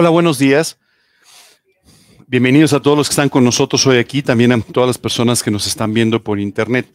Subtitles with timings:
[0.00, 0.78] Hola, buenos días.
[2.28, 5.42] Bienvenidos a todos los que están con nosotros hoy aquí, también a todas las personas
[5.42, 6.88] que nos están viendo por internet.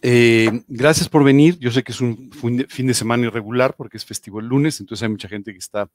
[0.00, 1.58] Eh, gracias por venir.
[1.58, 2.30] Yo sé que es un
[2.68, 5.90] fin de semana irregular porque es festivo el lunes, entonces hay mucha gente que está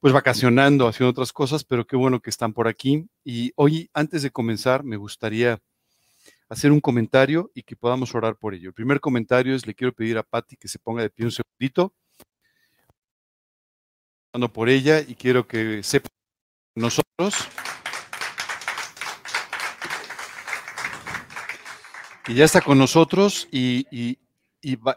[0.00, 3.04] pues vacacionando, haciendo otras cosas, pero qué bueno que están por aquí.
[3.24, 5.60] Y hoy, antes de comenzar, me gustaría
[6.48, 8.68] hacer un comentario y que podamos orar por ello.
[8.70, 11.32] El primer comentario es, le quiero pedir a Patti que se ponga de pie un
[11.32, 11.92] segundito
[14.52, 16.08] por ella y quiero que sepa
[16.74, 17.48] nosotros
[22.24, 24.18] que ya está con nosotros y,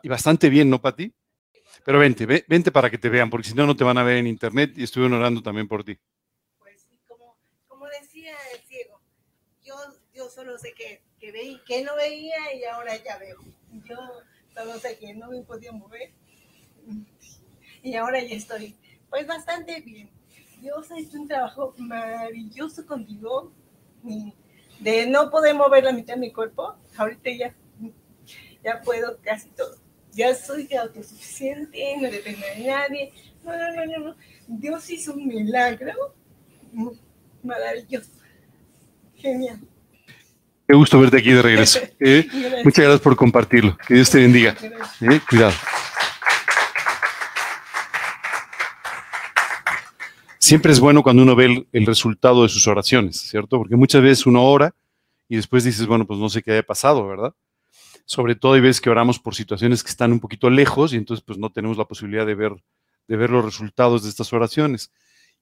[0.03, 1.13] bastante bien, ¿no, Pati?
[1.85, 4.17] Pero vente, vente para que te vean, porque si no, no te van a ver
[4.17, 5.97] en internet y estuve orando también por ti.
[6.57, 8.99] Pues sí, como, decía el ciego,
[9.63, 9.75] yo,
[10.13, 13.37] yo solo sé que, que, veí, que no veía y ahora ya veo.
[13.85, 13.97] Yo
[14.53, 16.11] solo sé que no me podía mover
[17.83, 18.75] y ahora ya estoy
[19.09, 20.09] pues bastante bien.
[20.61, 23.51] Dios ha hecho un trabajo maravilloso contigo.
[24.79, 27.53] De no poder mover la mitad de mi cuerpo, ahorita ya,
[28.63, 29.75] ya puedo casi todo.
[30.13, 33.13] Ya soy autosuficiente, no dependo de nadie.
[33.43, 34.15] No, no, no, no.
[34.47, 36.15] Dios hizo un milagro
[37.43, 38.11] maravilloso.
[39.15, 39.59] Genial.
[40.67, 41.79] Qué gusto verte aquí de regreso.
[41.99, 42.27] ¿eh?
[42.63, 43.77] Muchas gracias por compartirlo.
[43.87, 44.55] Que Dios te bendiga.
[45.01, 45.19] ¿Eh?
[45.27, 45.53] Cuidado.
[50.49, 53.59] Siempre es bueno cuando uno ve el, resultado de sus oraciones, ¿cierto?
[53.59, 54.73] Porque muchas veces uno ora
[55.27, 57.35] y después dices, bueno, pues no sé qué haya pasado, ¿verdad?
[58.05, 61.23] Sobre todo hay veces que oramos por situaciones que están un poquito lejos y entonces
[61.23, 62.55] pues no tenemos la posibilidad de ver,
[63.07, 64.91] de ver los resultados de estas oraciones.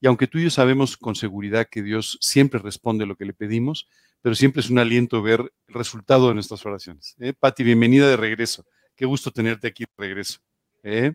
[0.02, 3.34] Y aunque tú y yo sabemos con seguridad que Dios siempre responde lo que le
[3.34, 3.88] pedimos,
[4.22, 7.16] pero siempre es un aliento ver el resultado de nuestras oraciones.
[7.20, 7.32] ¿eh?
[7.32, 8.66] Pati, bienvenida de regreso.
[8.94, 10.40] Qué gusto tenerte aquí de regreso.
[10.84, 11.14] ¿eh?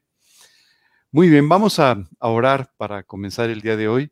[1.15, 4.11] Muy bien, vamos a, orar para comenzar el día de hoy.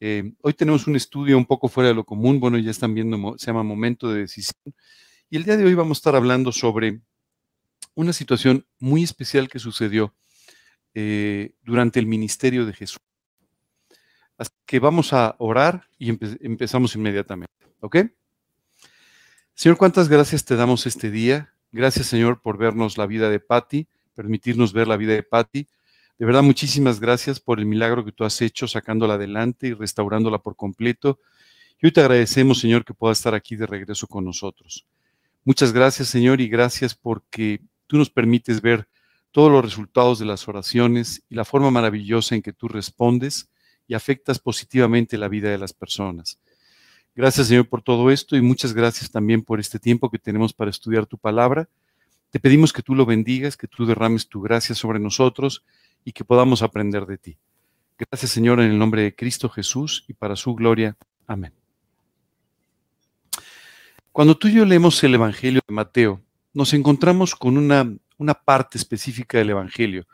[0.00, 3.38] Eh, hoy tenemos un estudio un poco fuera de lo común, bueno, ya están viendo,
[3.38, 4.74] se llama Momento de Decisión.
[5.30, 7.02] Y el día de hoy vamos a estar hablando sobre
[7.94, 10.12] una situación muy especial que sucedió
[10.92, 13.00] eh, durante el ministerio de Jesús.
[14.36, 17.96] Así que vamos a orar y empezamos inmediatamente, ¿ok?
[19.54, 21.54] Señor, cuántas gracias te damos este día.
[21.70, 23.86] Gracias, Señor, por vernos la vida de Patty,
[24.16, 25.68] permitirnos ver la vida de Patty
[26.20, 30.36] de verdad, muchísimas gracias por el milagro que tú has hecho sacándola adelante y restaurándola
[30.36, 31.18] por completo.
[31.80, 34.84] Y hoy te agradecemos, Señor, que pueda estar aquí de regreso con nosotros.
[35.46, 38.86] Muchas gracias, Señor, y gracias porque tú nos permites ver
[39.30, 43.48] todos los resultados de las oraciones y la forma maravillosa en que tú respondes
[43.88, 46.38] y afectas positivamente la vida de las personas.
[47.14, 50.70] Gracias, Señor, por todo esto y muchas gracias también por este tiempo que tenemos para
[50.70, 51.66] estudiar tu palabra.
[52.28, 55.64] Te pedimos que tú lo bendigas, que tú derrames tu gracia sobre nosotros
[56.04, 57.38] y que podamos aprender de ti.
[57.98, 60.96] Gracias Señor en el nombre de Cristo Jesús y para su gloria.
[61.26, 61.52] Amén.
[64.12, 66.20] Cuando tú y yo leemos el Evangelio de Mateo,
[66.52, 70.06] nos encontramos con una, una parte específica del Evangelio,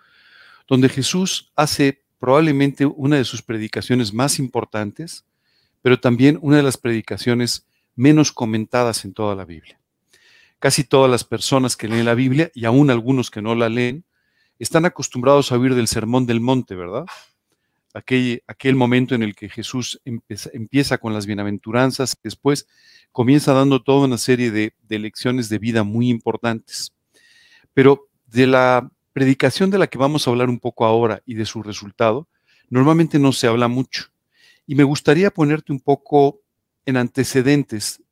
[0.69, 5.25] donde Jesús hace probablemente una de sus predicaciones más importantes,
[5.83, 9.81] pero también una de las predicaciones menos comentadas en toda la Biblia.
[10.59, 14.05] Casi todas las personas que leen la Biblia, y aún algunos que no la leen,
[14.59, 17.06] están acostumbrados a oír del sermón del monte, ¿verdad?
[17.94, 22.67] Aquel, momento en el que Jesús empieza, con las bienaventuranzas, después
[23.11, 26.93] comienza dando toda una serie de, de lecciones de vida muy importantes.
[27.72, 31.47] Pero de la predicación de la que vamos a hablar un poco ahora y de
[31.47, 32.28] su resultado,
[32.69, 34.11] normalmente no se habla mucho.
[34.67, 36.43] Y me gustaría ponerte un poco
[36.84, 38.03] en antecedentes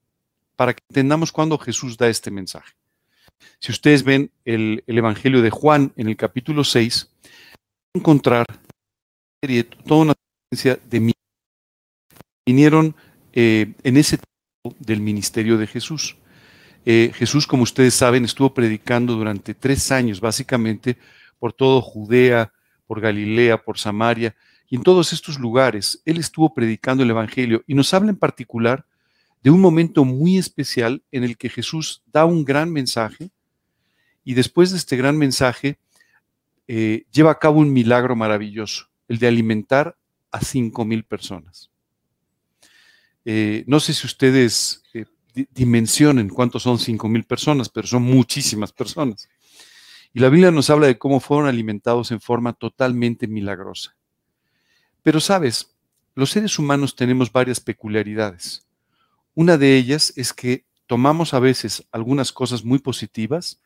[0.56, 2.72] para que entendamos cuándo Jesús da este mensaje.
[3.59, 7.11] Si ustedes ven el, Evangelio de Juan en el capítulo 6,
[7.95, 8.47] encontrar
[9.87, 10.15] toda una
[10.50, 11.12] secuencia de
[12.47, 12.94] vinieron
[13.33, 16.17] eh, en ese tiempo del ministerio de Jesús.
[16.84, 20.99] Eh, Jesús, como ustedes saben, estuvo predicando durante tres años, básicamente,
[21.39, 22.53] por todo Judea,
[22.87, 24.34] por Galilea, por Samaria,
[24.69, 28.87] y en todos estos lugares, Él estuvo predicando el Evangelio y nos habla en particular
[29.44, 33.31] de un momento muy especial en el que Jesús da un gran mensaje
[34.25, 35.79] y después de este gran mensaje
[36.67, 39.99] eh, lleva a cabo un milagro maravilloso, el de alimentar
[40.31, 41.70] a cinco mil personas.
[43.26, 45.05] Eh, no sé si ustedes eh,
[45.52, 49.29] dimensionen cuántos son cinco mil personas, pero son muchísimas personas.
[50.14, 53.94] Y la Biblia nos habla de cómo fueron alimentados en forma totalmente milagrosa.
[55.02, 55.76] Pero sabes,
[56.14, 58.64] los seres humanos tenemos varias peculiaridades.
[59.34, 63.60] Una de ellas es que tomamos a veces algunas cosas muy positivas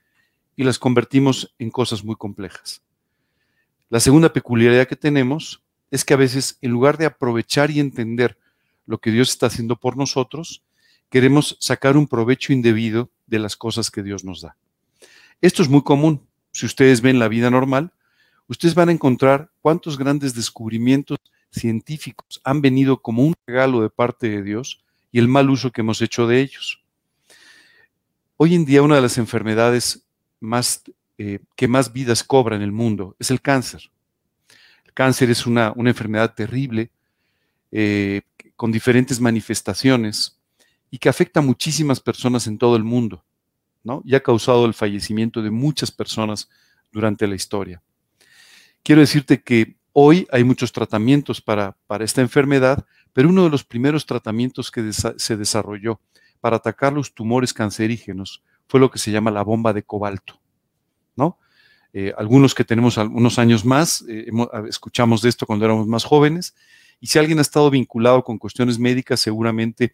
[0.57, 2.83] y las convertimos en cosas muy complejas.
[3.91, 8.39] La segunda peculiaridad que tenemos es que a veces, en lugar de aprovechar y entender
[8.87, 10.63] lo que Dios está haciendo por nosotros,
[11.11, 14.57] queremos sacar un provecho indebido de las cosas que Dios nos da.
[15.43, 16.27] Esto es muy común.
[16.51, 17.93] Si ustedes ven la vida normal,
[18.47, 21.19] ustedes van a encontrar cuántos grandes descubrimientos
[21.51, 24.83] científicos han venido como un regalo de parte de Dios
[25.19, 26.83] el mal uso que hemos hecho de ellos.
[28.37, 30.07] Hoy en día una de las enfermedades
[30.41, 30.83] más,
[31.19, 33.91] eh, que más vidas cobra en el mundo es el cáncer.
[34.85, 36.91] El cáncer es una, enfermedad terrible
[37.73, 38.23] eh,
[38.57, 40.39] con diferentes manifestaciones
[40.91, 43.25] y que afecta a muchísimas personas en todo el mundo,
[43.85, 44.03] ¿no?
[44.05, 46.49] Y ha causado el fallecimiento de muchas personas
[46.91, 47.83] durante la historia.
[48.83, 52.87] Quiero decirte que hoy hay muchos tratamientos para, para esta enfermedad,
[53.19, 55.99] pero uno de los primeros tratamientos que se desarrolló
[56.41, 60.41] para atacar los tumores cancerígenos fue lo que se llama la bomba de cobalto,
[61.17, 61.37] ¿no?
[61.93, 64.31] Eh, algunos que tenemos algunos años más, eh,
[64.69, 66.55] escuchamos de esto cuando éramos más jóvenes,
[67.01, 69.93] y si alguien ha estado vinculado con cuestiones médicas, seguramente,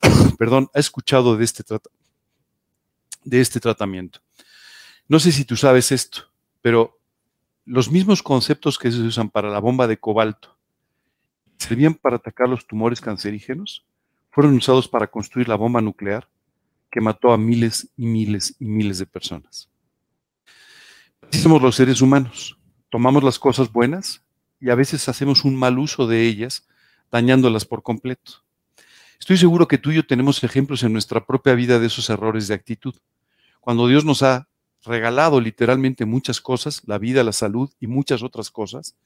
[0.38, 1.64] perdón, ha escuchado de este,
[3.24, 4.20] de este tratamiento.
[5.08, 6.30] No sé si tú sabes esto,
[6.62, 7.00] pero
[7.64, 10.59] los mismos conceptos que se usan para la bomba de cobalto
[11.60, 13.84] servían para atacar los tumores cancerígenos,
[14.30, 16.26] fueron usados para construir la bomba nuclear
[16.90, 19.68] que mató a miles y miles y miles de personas.
[21.22, 22.58] Así somos los seres humanos.
[22.88, 24.24] Tomamos las cosas buenas
[24.60, 26.66] y a veces hacemos un mal uso de ellas,
[27.10, 28.42] dañándolas por completo.
[29.18, 32.48] Estoy seguro que tú y yo tenemos ejemplos en nuestra propia vida de esos errores
[32.48, 32.94] de actitud.
[33.60, 34.48] Cuando Dios nos ha
[34.84, 38.96] regalado literalmente muchas cosas, la vida, la salud y muchas otras cosas,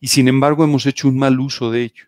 [0.00, 2.06] y sin embargo hemos hecho un mal uso de ello.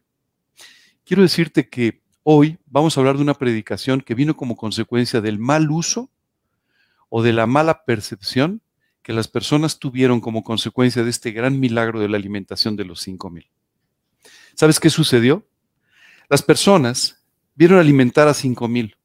[1.05, 5.39] Quiero decirte que hoy vamos a hablar de una predicación que vino como consecuencia del
[5.39, 6.11] mal uso
[7.09, 8.61] o de la mala percepción
[9.03, 13.01] que las personas tuvieron como consecuencia de este gran milagro de la alimentación de los
[13.01, 13.49] cinco mil.
[14.55, 15.47] ¿Sabes qué sucedió?
[16.29, 17.25] Las personas
[17.55, 18.97] vieron alimentar a cinco mil,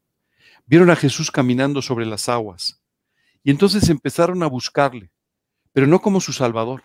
[0.65, 2.80] vieron a Jesús caminando sobre las aguas
[3.43, 5.11] y entonces empezaron a buscarle,
[5.73, 6.83] pero no como su Salvador,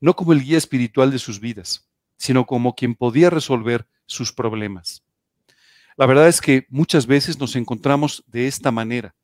[0.00, 5.04] no como el guía espiritual de sus vidas, sino como quien podía resolver sus problemas.
[5.96, 9.14] La verdad es que muchas veces nos encontramos de esta manera,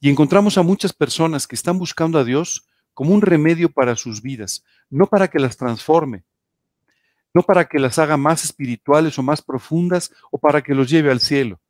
[0.00, 4.22] y encontramos a muchas personas que están buscando a Dios como un remedio para sus
[4.22, 6.24] vidas, no para que las transforme,
[7.32, 11.10] no para que las haga más espirituales o más profundas o para que los lleve
[11.10, 11.60] al cielo,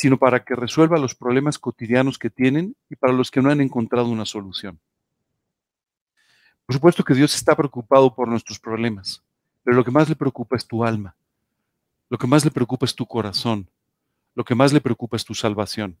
[0.00, 3.60] sino para que resuelva los problemas cotidianos que tienen y para los que no han
[3.60, 4.80] encontrado una solución.
[6.64, 9.22] Por supuesto que Dios está preocupado por nuestros problemas,
[9.62, 11.14] pero lo que más le preocupa es tu alma,
[12.08, 13.68] lo que más le preocupa es tu corazón,
[14.34, 15.98] lo que más le preocupa es tu salvación.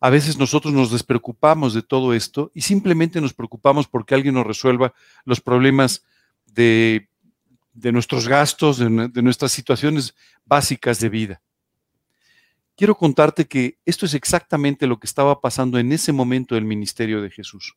[0.00, 4.46] A veces nosotros nos despreocupamos de todo esto y simplemente nos preocupamos porque alguien nos
[4.46, 4.94] resuelva
[5.26, 6.02] los problemas
[6.46, 7.10] de,
[7.74, 10.14] nuestros gastos, de, de nuestras situaciones
[10.46, 11.42] básicas de vida.
[12.76, 17.20] Quiero contarte que esto es exactamente lo que estaba pasando en ese momento del ministerio
[17.20, 17.76] de Jesús.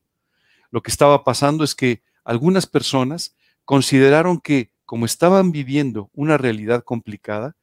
[0.72, 6.84] Lo que estaba pasando es que algunas personas consideraron que como estaban viviendo una realidad
[6.84, 7.56] complicada,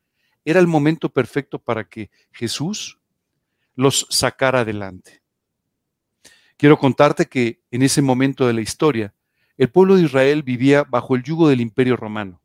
[0.44, 2.98] era el momento perfecto para que Jesús
[3.74, 5.22] los sacara adelante.
[6.56, 9.14] Quiero contarte que en ese momento de la historia,
[9.56, 12.40] el pueblo de Israel vivía bajo el yugo del imperio romano,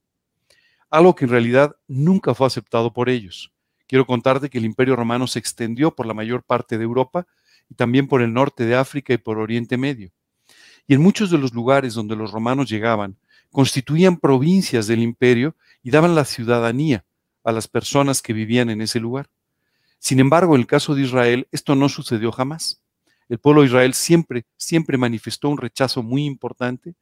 [0.90, 3.52] algo que en realidad nunca fue aceptado por ellos.
[3.88, 7.26] Quiero contarte que el imperio romano se extendió por la mayor parte de Europa
[7.70, 10.12] y también por el norte de África y por Oriente Medio.
[10.88, 13.18] Y en muchos de los lugares donde los romanos llegaban,
[13.52, 17.06] constituían provincias del imperio y daban la ciudadanía
[17.44, 19.30] a las personas que vivían en ese lugar.
[20.00, 22.82] Sin embargo, en el caso de Israel, esto no sucedió jamás.
[23.30, 26.96] El pueblo de Israel siempre, siempre manifestó un rechazo muy importante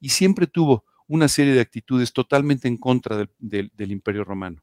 [0.00, 4.62] y siempre tuvo una serie de actitudes totalmente en contra del, imperio romano.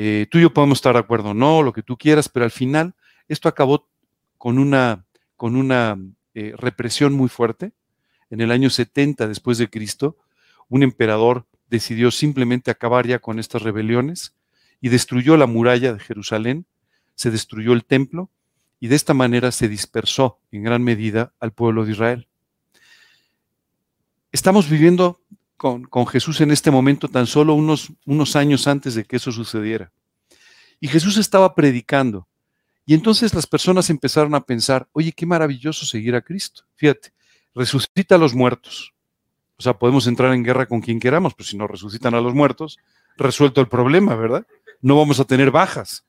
[0.00, 2.52] Eh, tú y yo podemos estar de acuerdo, no, lo que tú quieras, pero al
[2.52, 2.94] final
[3.26, 3.88] esto acabó
[4.36, 5.98] con una, con una
[6.34, 7.72] eh, represión muy fuerte.
[8.30, 10.16] En el año 70 después de Cristo,
[10.68, 14.36] un emperador decidió simplemente acabar ya con estas rebeliones
[14.80, 16.66] y destruyó la muralla de Jerusalén,
[17.16, 18.30] se destruyó el templo
[18.78, 22.28] y de esta manera se dispersó en gran medida al pueblo de Israel.
[24.30, 25.20] Estamos viviendo
[25.58, 29.92] con, Jesús en este momento tan solo unos, unos años antes de que eso sucediera.
[30.80, 32.26] Y Jesús estaba predicando.
[32.86, 36.62] Y entonces las personas empezaron a pensar, oye, qué maravilloso seguir a Cristo.
[36.76, 37.12] Fíjate,
[37.54, 38.94] resucita a los muertos.
[39.58, 42.32] O sea, podemos entrar en guerra con quien queramos, pero si no resucitan a los
[42.32, 42.78] muertos,
[43.18, 44.46] resuelto el problema, ¿verdad?
[44.80, 46.04] no vamos a tener bajas,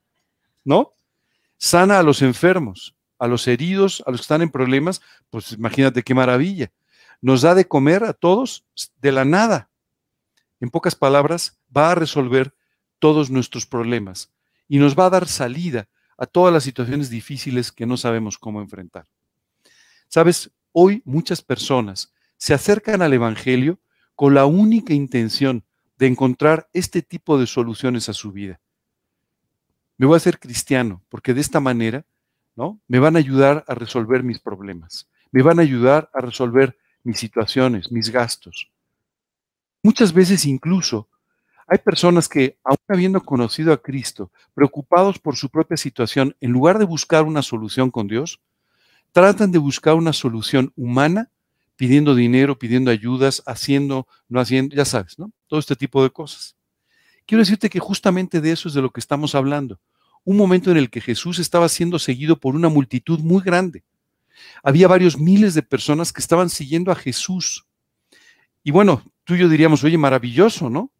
[0.64, 0.94] ¿no?
[1.58, 6.04] Sana a los enfermos, a los heridos, a los que están en problemas, pues imagínate
[6.04, 6.72] qué maravilla.
[7.22, 8.66] Nos da de comer a todos
[9.02, 9.70] de la nada.
[10.62, 12.54] en pocas palabras, va a resolver
[13.00, 14.30] todos nuestros problemas
[14.68, 18.62] y nos va a dar salida a todas las situaciones difíciles que no sabemos cómo
[18.62, 19.06] enfrentar.
[20.10, 23.80] Sabes, hoy muchas personas se acercan al Evangelio
[24.16, 25.64] con la única intención
[25.98, 28.60] de encontrar este tipo de soluciones a su vida.
[29.98, 32.06] Me voy a hacer cristiano porque de esta manera,
[32.56, 32.82] ¿no?
[32.88, 36.78] Me van a ayudar a resolver mis problemas, me van a ayudar a resolver
[37.10, 38.70] mis situaciones, mis gastos.
[39.82, 41.10] Muchas veces incluso
[41.68, 46.78] hay personas que, aun habiendo conocido a Cristo, preocupados por su propia situación, en lugar
[46.80, 48.40] de buscar una solución con Dios,
[49.12, 51.30] tratan de buscar una solución humana,
[51.76, 55.32] pidiendo dinero, pidiendo ayudas, haciendo, no haciendo, ya sabes, ¿no?
[55.48, 56.56] Todo este tipo de cosas.
[57.26, 59.80] Quiero decirte que justamente de eso es de lo que estamos hablando.
[60.26, 63.84] Un momento en el que Jesús estaba siendo seguido por una multitud muy grande.
[64.64, 67.66] Había varios miles de personas que estaban siguiendo a Jesús.
[68.64, 70.92] Y bueno, tú y yo diríamos, oye, maravilloso, ¿no?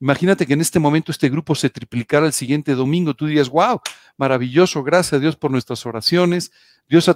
[0.00, 3.14] Imagínate que en este momento este grupo se triplicara el siguiente domingo.
[3.14, 3.80] Tú dirías, wow,
[4.16, 6.52] maravilloso, gracias a Dios por nuestras oraciones.
[6.88, 7.10] Dios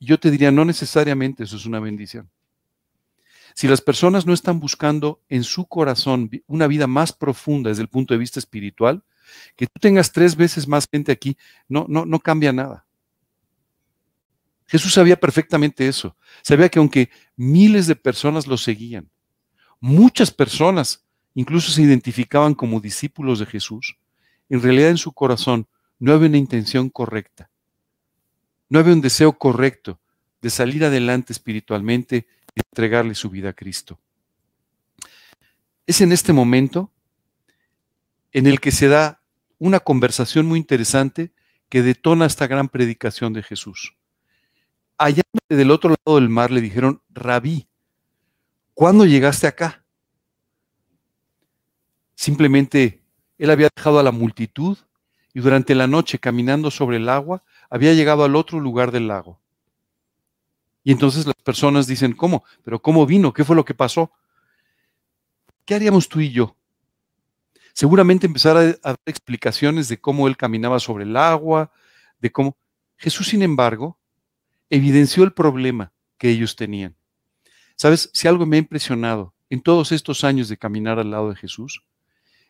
[0.00, 2.28] Yo te diría, no necesariamente eso es una bendición.
[3.54, 7.88] Si las personas no están buscando en su corazón una vida más profunda desde el
[7.88, 9.02] punto de vista espiritual,
[9.56, 11.36] que tú tengas tres veces más gente aquí,
[11.68, 12.86] no, no, no cambia nada.
[14.68, 16.14] Jesús sabía perfectamente eso.
[16.42, 19.10] Sabía que aunque miles de personas lo seguían,
[19.80, 23.96] muchas personas incluso se identificaban como discípulos de Jesús,
[24.48, 25.66] en realidad en su corazón
[25.98, 27.50] no había una intención correcta,
[28.68, 30.00] no había un deseo correcto
[30.42, 33.98] de salir adelante espiritualmente y entregarle su vida a Cristo.
[35.86, 36.92] Es en este momento
[38.32, 39.22] en el que se da
[39.58, 41.32] una conversación muy interesante
[41.68, 43.97] que detona esta gran predicación de Jesús.
[44.98, 47.68] Allá del otro lado del mar le dijeron, Rabí,
[48.74, 49.84] ¿cuándo llegaste acá?
[52.16, 53.00] Simplemente
[53.38, 54.76] él había dejado a la multitud
[55.32, 59.40] y durante la noche caminando sobre el agua había llegado al otro lugar del lago.
[60.82, 62.42] Y entonces las personas dicen, ¿cómo?
[62.64, 63.32] ¿Pero cómo vino?
[63.32, 64.10] ¿Qué fue lo que pasó?
[65.64, 66.56] ¿Qué haríamos tú y yo?
[67.72, 71.70] Seguramente empezar a, dar explicaciones de cómo él caminaba sobre el agua,
[72.18, 72.56] de cómo...
[72.96, 73.96] Jesús, sin embargo,
[74.70, 76.96] evidenció el problema que ellos tenían.
[77.76, 78.10] ¿Sabes?
[78.12, 81.82] Si algo me ha impresionado en todos estos años de caminar al lado de Jesús,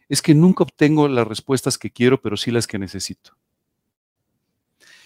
[0.08, 3.37] es que nunca obtengo las respuestas que quiero, pero sí las que necesito.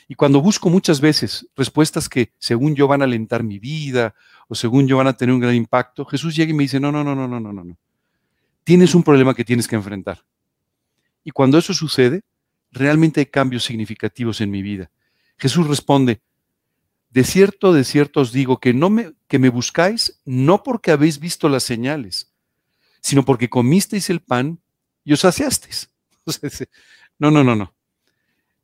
[0.09, 4.15] Y cuando busco muchas veces respuestas que según yo van a alentar mi vida
[4.49, 6.93] o según yo van a tener un gran impacto, Jesús llega y me dice, no,
[6.93, 7.77] no, no, no, no, no, no.
[8.65, 10.25] Tienes un problema que tienes que enfrentar.
[11.25, 12.23] Y cuando eso sucede,
[12.71, 14.91] realmente hay cambios significativos en mi vida.
[15.39, 16.21] Jesús responde,
[17.13, 21.19] de cierto, de cierto os digo que, no me, que me buscáis no porque habéis
[21.19, 22.33] visto las señales,
[23.03, 24.61] sino porque comisteis el pan
[25.05, 25.91] y os saciasteis.
[27.19, 27.73] No, no, no, no.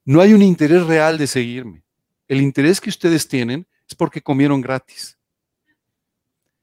[0.05, 1.85] No hay un interés real de seguirme.
[2.27, 5.17] El interés que ustedes tienen es porque comieron gratis.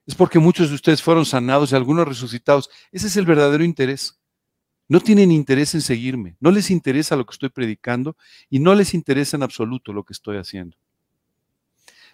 [0.06, 2.70] Es porque muchos de ustedes fueron sanados y algunos resucitados.
[2.92, 4.20] Ese es el verdadero interés.
[4.89, 8.18] No tienen interés en seguirme, no les interesa lo que estoy predicando
[8.50, 10.75] y no les interesa en absoluto lo que estoy haciendo.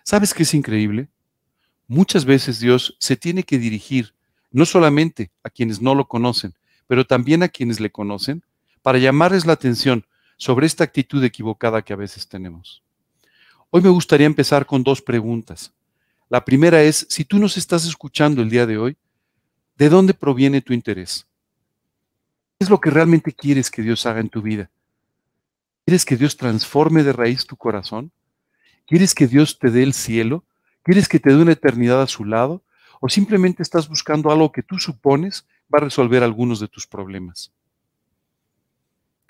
[0.03, 1.10] ¿Sabes qué es increíble?
[1.88, 4.13] Muchas veces Dios se tiene que dirigir
[4.51, 6.53] no solamente a quienes no lo conocen,
[6.88, 8.43] pero también a quienes le conocen,
[8.81, 10.05] para llamarles la atención
[10.38, 12.84] sobre esta actitud equivocada que a veces tenemos.
[13.70, 15.72] Hoy me gustaría empezar con dos preguntas.
[16.29, 18.98] La primera es, si tú nos estás escuchando el día de hoy,
[19.77, 21.27] ¿de dónde proviene tu interés?
[22.58, 24.70] ¿Qué es lo que realmente quieres que Dios haga en tu vida?
[25.86, 28.12] ¿Quieres que Dios transforme de raíz tu corazón?
[28.91, 30.43] ¿Quieres que Dios te dé el cielo?
[30.83, 32.62] ¿Quieres que te dé una eternidad a su lado?
[33.00, 37.53] ¿O simplemente estás buscando algo que tú supones va a resolver algunos de tus problemas.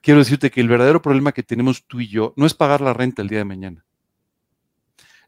[0.02, 2.92] Quiero decirte que el verdadero problema que tenemos tú y yo no es pagar la
[2.92, 3.86] renta el día de mañana.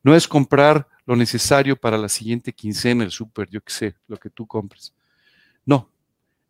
[0.02, 4.18] No es comprar lo necesario para la siguiente quincena, el súper, yo qué sé, lo
[4.18, 4.96] que tú compres.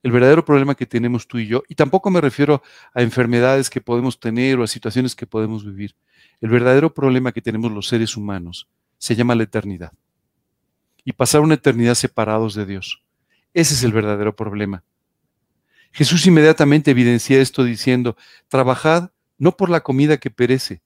[0.04, 2.62] El verdadero problema que tenemos tú y yo, y tampoco me refiero
[2.94, 5.96] a enfermedades que podemos tener o a situaciones que podemos vivir.
[6.42, 8.68] El verdadero problema que tenemos los seres humanos
[8.98, 9.94] se llama la eternidad.
[11.06, 13.02] Y pasar una eternidad separados de Dios.
[13.54, 14.84] Ese es el verdadero problema.
[15.94, 18.18] Jesús inmediatamente evidencia esto diciendo,
[18.50, 20.82] trabajad no por la comida que perece,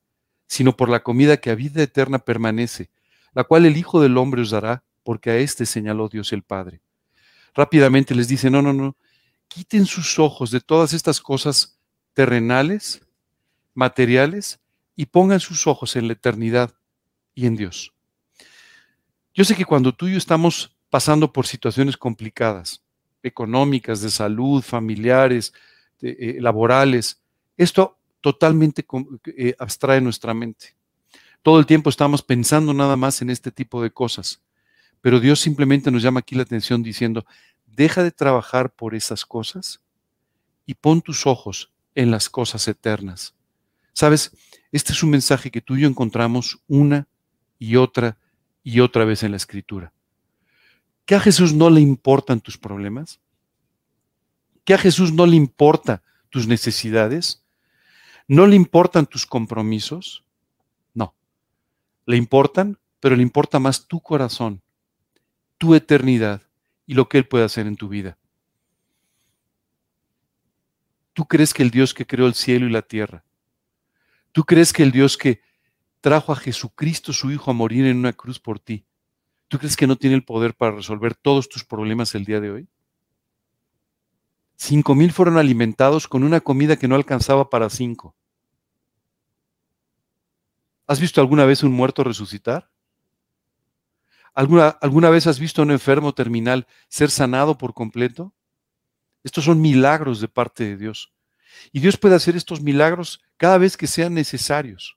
[0.45, 2.91] sino por la comida que a vida eterna permanece,
[3.33, 6.81] la cual el Hijo del Hombre os dará, porque a éste señaló Dios el Padre.
[7.55, 8.95] Rápidamente les dice, no, no, no,
[9.57, 11.79] quiten sus ojos de todas estas cosas
[12.13, 13.01] terrenales,
[13.73, 14.59] materiales,
[14.95, 16.75] y pongan sus ojos en la eternidad
[17.33, 17.91] y en Dios.
[19.33, 22.83] Yo sé que cuando tú y yo estamos pasando por situaciones complicadas,
[23.23, 25.53] económicas, de salud, familiares,
[26.01, 27.19] eh, laborales.
[27.57, 28.85] Esto totalmente
[29.25, 30.75] eh, abstrae nuestra mente.
[31.41, 34.39] Todo el tiempo estamos pensando nada más en este tipo de cosas.
[35.01, 37.25] Pero Dios simplemente nos llama aquí la atención diciendo,
[37.77, 39.81] deja de trabajar por esas cosas
[40.65, 43.35] y pon tus ojos en las cosas eternas.
[43.93, 44.35] Sabes,
[44.71, 47.07] este es un mensaje que tú y yo encontramos una
[47.59, 48.17] y otra
[48.63, 49.93] y otra vez en la escritura.
[51.05, 53.21] ¿Que a Jesús no le importan tus problemas?
[54.65, 57.43] ¿Que a Jesús no le importa tus necesidades?
[58.27, 60.25] ¿No le importan tus compromisos?
[60.95, 61.13] No.
[62.07, 64.63] Le importan, pero le importa más tu corazón,
[65.59, 66.46] tu eternidad
[66.87, 68.17] y lo que Él puede hacer en tu vida.
[71.13, 73.23] ¿Tú crees que el Dios que creó el cielo y la tierra,
[74.31, 75.41] tú crees que el Dios que
[75.99, 78.85] trajo a Jesucristo, su Hijo, a morir en una cruz por ti,
[79.47, 82.51] ¿tú crees que no tiene el poder para resolver todos tus problemas el día de
[82.51, 82.67] hoy?
[84.55, 88.15] Cinco mil fueron alimentados con una comida que no alcanzaba para cinco.
[90.87, 92.71] ¿Has visto alguna vez un muerto resucitar?
[94.37, 98.35] ¿Alguna, ¿Alguna vez has visto a un enfermo terminal ser sanado por completo?
[99.23, 101.11] Estos son milagros de parte de Dios.
[101.71, 104.95] Y Dios puede hacer estos milagros cada vez que sean necesarios.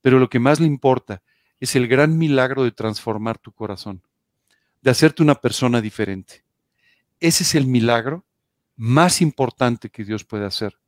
[0.00, 1.22] Pero lo que más le importa
[1.60, 4.02] es el gran milagro de transformar tu corazón,
[4.80, 6.46] de hacerte una persona diferente.
[7.20, 8.24] Ese es el milagro
[8.74, 10.78] más importante que Dios puede hacer.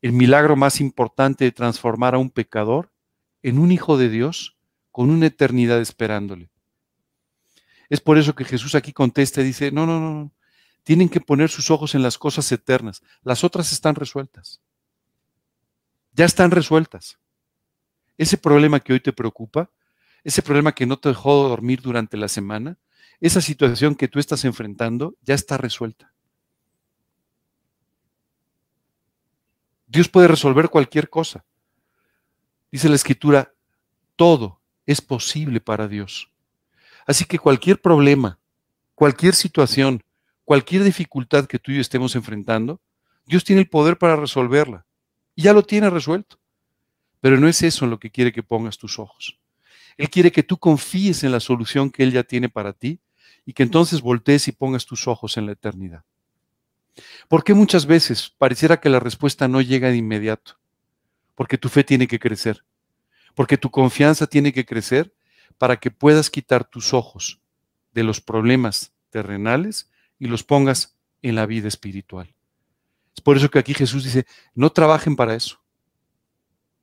[0.00, 2.90] El milagro más importante de transformar a un pecador
[3.42, 4.56] en un hijo de Dios
[4.90, 6.53] con una eternidad esperándole.
[7.88, 10.32] Es por eso que Jesús aquí contesta y dice, no, no, no,
[10.84, 13.02] tienen que poner sus ojos en las cosas eternas.
[13.22, 14.60] Las otras están resueltas.
[16.12, 17.18] Ya están resueltas.
[18.16, 19.70] Ese problema que hoy te preocupa,
[20.22, 22.78] ese problema que no te dejó dormir durante la semana,
[23.20, 26.12] esa situación que tú estás enfrentando, ya está resuelta.
[29.86, 31.44] Dios puede resolver cualquier cosa.
[32.70, 33.54] Dice la escritura,
[34.16, 36.33] todo es posible para Dios.
[37.06, 38.38] Así que cualquier problema,
[38.94, 40.02] cualquier situación,
[40.44, 42.80] cualquier dificultad que tú y yo estemos enfrentando,
[43.26, 44.86] Dios tiene el poder para resolverla.
[45.34, 46.38] Y ya lo tiene resuelto.
[47.20, 49.38] Pero no es eso en lo que quiere que pongas tus ojos.
[49.96, 53.00] Él quiere que tú confíes en la solución que Él ya tiene para ti
[53.46, 56.04] y que entonces voltees y pongas tus ojos en la eternidad.
[57.28, 60.58] ¿Por qué muchas veces pareciera que la respuesta no llega de inmediato?
[61.34, 62.64] porque tu fe tiene que crecer,
[63.34, 65.12] porque tu confianza tiene que crecer
[65.58, 67.40] para que puedas quitar tus ojos
[67.92, 72.34] de los problemas terrenales y los pongas en la vida espiritual.
[73.14, 75.60] Es por eso que aquí Jesús dice, no trabajen para eso.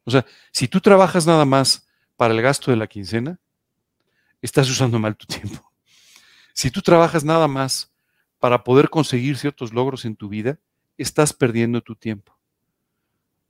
[0.03, 3.39] O sea, si tú trabajas nada más para el gasto de la quincena,
[4.41, 5.71] estás usando mal tu tiempo.
[6.53, 7.91] Si tú trabajas nada más
[8.39, 10.59] para poder conseguir ciertos logros en tu vida,
[10.97, 12.37] estás perdiendo tu tiempo.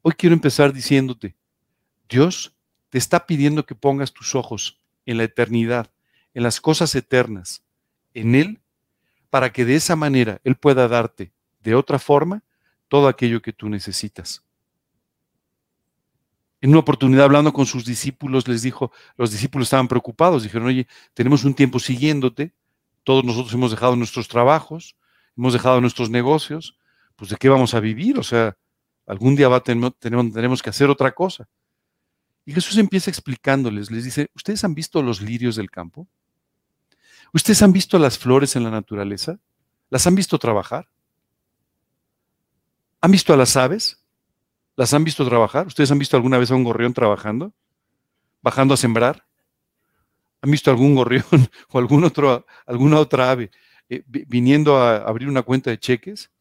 [0.02, 1.36] Hoy quiero empezar diciéndote,
[2.10, 2.56] Dios
[2.90, 5.92] te está pidiendo que pongas tus ojos en la eternidad,
[6.34, 7.64] en las cosas eternas,
[8.14, 8.62] en Él,
[9.30, 12.44] para que de esa manera Él pueda darte de otra forma
[12.88, 14.44] todo aquello que tú necesitas.
[16.60, 20.88] En una oportunidad hablando con sus discípulos, les dijo, los discípulos estaban preocupados, dijeron, oye,
[21.14, 22.54] tenemos un tiempo siguiéndote,
[23.04, 24.96] todos nosotros hemos dejado nuestros trabajos,
[25.36, 26.78] hemos dejado nuestros negocios,
[27.16, 28.56] pues de qué vamos a vivir, o sea,
[29.12, 31.48] Algún día va tenemos, tenemos que hacer otra cosa.
[32.46, 36.08] Y Jesús empieza explicándoles, les dice, ¿ustedes han visto los lirios del campo?
[37.34, 39.40] ¿Ustedes han visto las flores en la naturaleza?
[39.90, 40.90] ¿Las han visto trabajar?
[43.00, 44.04] ¿Han visto a las aves?
[44.76, 45.68] ¿Las han visto trabajar?
[45.68, 47.54] ¿Ustedes han visto alguna vez a un gorrión trabajando?
[48.42, 49.26] ¿Bajando a sembrar?
[50.42, 51.26] ¿Han visto algún gorrión
[51.70, 53.52] o algún otro, alguna otra ave
[53.90, 56.32] eh, viniendo a abrir una cuenta de cheques?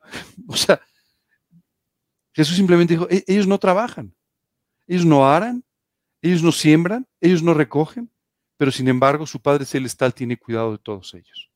[0.46, 0.80] O sea,
[2.32, 4.14] Jesús simplemente dijo, e-, ellos no trabajan,
[4.86, 5.64] ellos no aran,
[6.22, 8.10] ellos no siembran, ellos no recogen,
[8.56, 11.50] pero sin embargo su Padre Celestial tiene cuidado de todos ellos.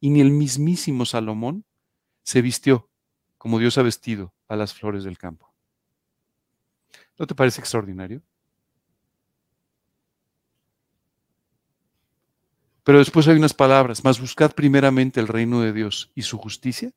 [0.00, 1.64] Y ni el mismísimo Salomón
[2.22, 2.88] se vistió
[3.38, 5.52] como Dios ha vestido a las flores del campo.
[7.18, 8.22] ¿No te parece extraordinario?
[12.84, 16.92] Pero después hay unas palabras, más buscad primeramente el reino de Dios y su justicia,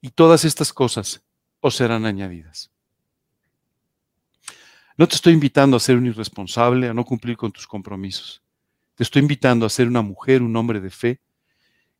[0.00, 1.22] y todas estas cosas
[1.60, 2.70] o serán añadidas.
[4.98, 8.42] No te estoy invitando a ser un irresponsable, a no cumplir con tus compromisos.
[8.94, 11.20] Te estoy invitando a ser una mujer, un hombre de fe,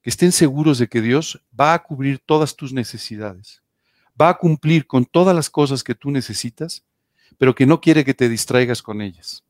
[0.01, 3.63] que estén seguros de que Dios va a cubrir todas tus necesidades,
[4.19, 6.85] va a cumplir con todas las cosas que tú necesitas,
[7.37, 9.45] pero que no quiere que te distraigas con ellas,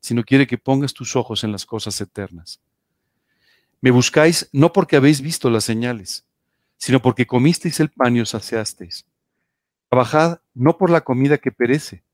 [0.00, 2.60] sino quiere que pongas tus ojos en las cosas eternas.
[3.80, 6.26] Me buscáis no porque habéis visto las señales,
[6.76, 9.06] sino porque comisteis el pan y os saciasteis.
[9.88, 12.04] Trabajad no por la comida que perece,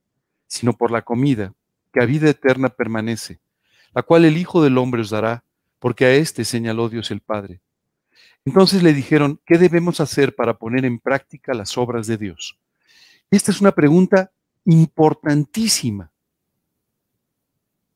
[0.46, 1.54] sino por la comida
[1.92, 3.40] que a vida eterna permanece,
[3.94, 5.44] la cual el Hijo del Hombre os dará,
[5.78, 7.60] porque a éste señaló Dios el Padre.
[8.44, 12.58] Entonces le dijeron, ¿qué debemos hacer para poner en práctica las obras de Dios?
[13.30, 14.30] Esta es una pregunta
[14.64, 16.12] importantísima.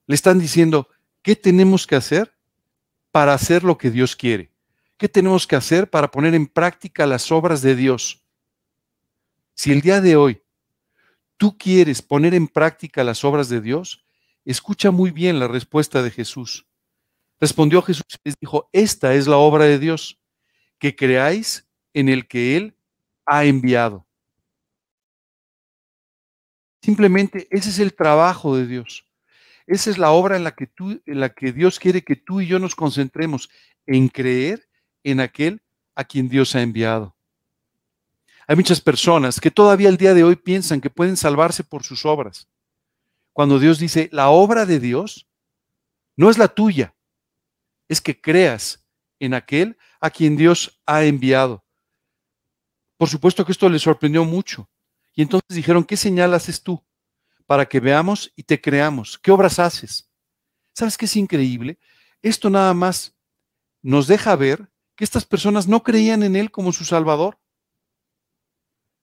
[0.07, 0.89] Le están diciendo,
[1.23, 2.33] ¿qué tenemos que hacer
[3.13, 4.51] para hacer lo que Dios quiere?
[4.97, 8.23] ¿Qué tenemos que hacer para poner en práctica las obras de Dios?
[9.55, 10.43] Si el día de hoy
[11.41, 14.05] tú quieres poner en práctica las obras de Dios,
[14.45, 16.67] escucha muy bien la respuesta de Jesús.
[17.41, 20.21] Respondió Jesús y les dijo, esta es la obra de Dios,
[20.79, 22.77] que creáis en el que Él
[23.25, 24.07] ha enviado.
[26.83, 29.07] Simplemente ese es el trabajo de Dios.
[29.67, 32.43] Esa es la obra en la que tú, en la que Dios quiere que tú
[32.43, 33.49] y yo nos concentremos
[33.87, 34.69] en creer
[35.05, 35.63] en aquel
[35.95, 37.17] a quien Dios ha enviado.
[38.51, 42.05] Hay muchas personas que todavía el día de hoy piensan que pueden salvarse por sus
[42.05, 42.49] obras.
[43.33, 45.29] Cuando Dios dice, la obra de Dios
[46.17, 46.97] no es la tuya,
[47.87, 48.85] es que creas
[49.21, 51.65] en aquel a quien Dios ha enviado.
[52.97, 54.69] Por supuesto que esto le sorprendió mucho.
[55.15, 56.85] Y entonces dijeron, ¿qué señal haces tú
[57.47, 59.17] para que veamos y te creamos?
[59.17, 60.11] ¿Qué obras haces?
[60.75, 61.79] ¿Sabes qué es increíble?
[62.21, 63.17] Esto nada más
[63.81, 67.40] nos deja ver que estas personas no creían en Él como su Salvador.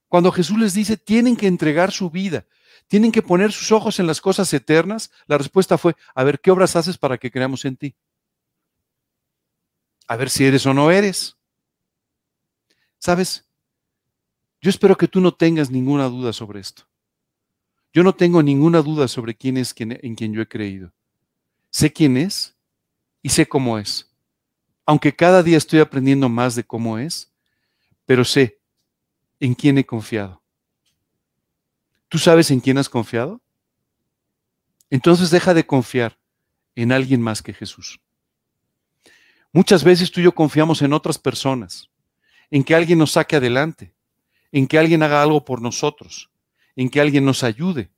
[0.07, 2.45] Cuando Jesús les dice, tienen que entregar su vida,
[2.87, 6.51] tienen que poner sus ojos en las cosas eternas, la respuesta fue, a ver, ¿qué
[6.51, 7.95] obras haces para que creamos en ti?
[10.07, 11.37] a ver si eres o no eres.
[12.97, 13.45] ¿Sabes?
[14.61, 16.83] Yo espero que tú no tengas ninguna duda sobre esto.
[17.93, 20.91] Yo no tengo ninguna duda sobre quién es quien, en quien yo he creído.
[21.69, 22.55] Sé quién es
[23.21, 24.09] y sé cómo es.
[24.85, 27.31] Aunque cada día estoy aprendiendo más de cómo es,
[28.05, 28.56] pero sé
[29.39, 30.41] en quién he confiado.
[32.09, 33.41] ¿Tú sabes en quién has confiado?
[34.89, 36.17] Entonces deja de confiar
[36.75, 37.99] en alguien más que Jesús.
[39.51, 41.89] Muchas veces tú y yo confiamos en otras personas,
[42.51, 43.93] en que alguien nos saque adelante,
[44.51, 46.29] en que alguien haga algo por nosotros,
[46.75, 47.89] en que alguien nos ayude,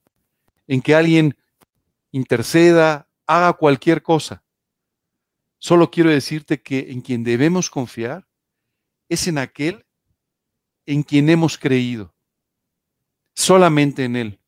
[0.68, 1.38] en que alguien
[2.12, 4.44] interceda, haga cualquier cosa.
[5.60, 8.28] Solo quiero decirte que en quien debemos confiar
[9.10, 9.86] es en aquel
[10.90, 12.12] en quien hemos creído,
[13.36, 14.40] solamente en Él.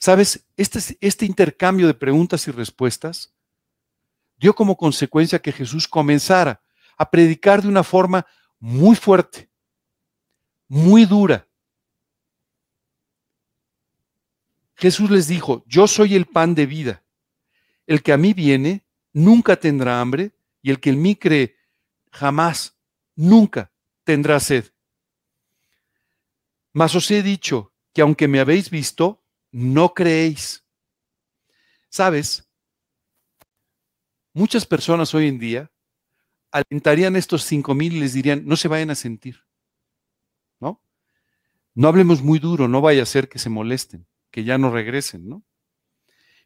[0.00, 0.44] ¿Sabes?
[0.56, 3.32] Este, este intercambio de preguntas y respuestas
[4.36, 6.60] dio como consecuencia que Jesús comenzara
[6.96, 8.26] a predicar de una forma
[8.58, 9.48] muy fuerte,
[10.66, 11.46] muy dura.
[14.74, 17.04] Jesús les dijo, yo soy el pan de vida.
[17.86, 21.54] El que a mí viene nunca tendrá hambre y el que en mí cree
[22.10, 22.76] jamás,
[23.14, 23.70] nunca
[24.02, 24.73] tendrá sed.
[26.74, 30.66] Mas os he dicho que aunque me habéis visto, no creéis.
[31.88, 32.46] ¿Sabes?
[34.32, 35.70] Muchas personas hoy en día
[36.50, 39.44] alentarían estos cinco mil y les dirían, no se vayan a sentir,
[40.58, 40.82] ¿no?
[41.74, 45.28] No hablemos muy duro, no vaya a ser que se molesten, que ya no regresen,
[45.28, 45.44] ¿no?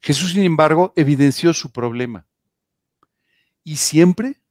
[0.03, 2.27] Jesús, sin embargo, evidenció su problema.
[3.65, 4.43] Y siempre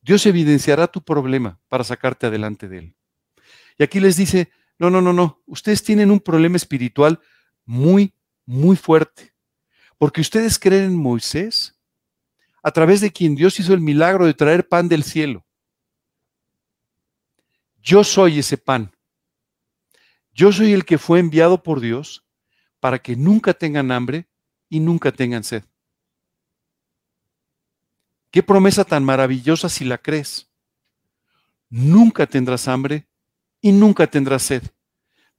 [0.00, 2.96] Dios evidenciará tu problema para sacarte adelante de él.
[3.78, 7.20] Y aquí les dice, no, no, no, no, ustedes tienen un problema espiritual
[7.66, 8.14] muy,
[8.46, 9.34] muy fuerte.
[9.98, 11.78] Porque ustedes creen en Moisés
[12.62, 15.44] a través de quien Dios hizo el milagro de traer pan del cielo.
[17.82, 18.90] Yo soy ese pan.
[20.32, 22.26] Yo soy el que fue enviado por Dios
[22.78, 24.30] para que nunca tengan hambre
[24.70, 25.64] y nunca tengan sed.
[28.30, 30.50] Qué promesa tan maravillosa si la crees.
[31.68, 33.09] Nunca tendrás hambre
[33.60, 34.62] y nunca tendrás sed.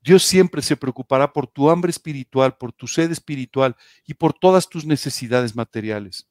[0.03, 4.67] Dios siempre se preocupará por tu hambre espiritual, por tu sed espiritual y por todas
[4.67, 6.27] tus necesidades materiales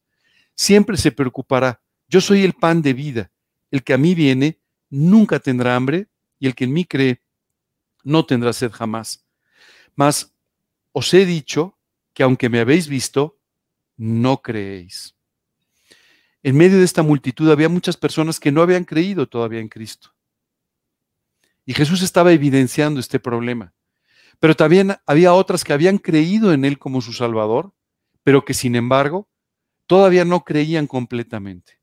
[0.55, 1.81] siempre se preocupará.
[2.07, 3.31] Yo soy el pan de vida.
[3.69, 6.07] El que a mí viene nunca tendrá hambre
[6.39, 7.21] y el que en mí cree
[8.03, 9.25] no tendrá sed jamás.
[9.95, 10.35] Mas
[10.91, 11.77] os he dicho
[12.13, 13.39] que aunque me habéis visto,
[13.97, 15.15] no creéis.
[16.43, 20.13] En medio de esta multitud había muchas personas que no habían creído todavía en Cristo.
[21.65, 23.73] Y Jesús estaba evidenciando este problema.
[24.39, 27.73] Pero también había otras que habían creído en Él como su Salvador,
[28.23, 29.27] pero que sin embargo
[29.85, 31.79] todavía no creían completamente.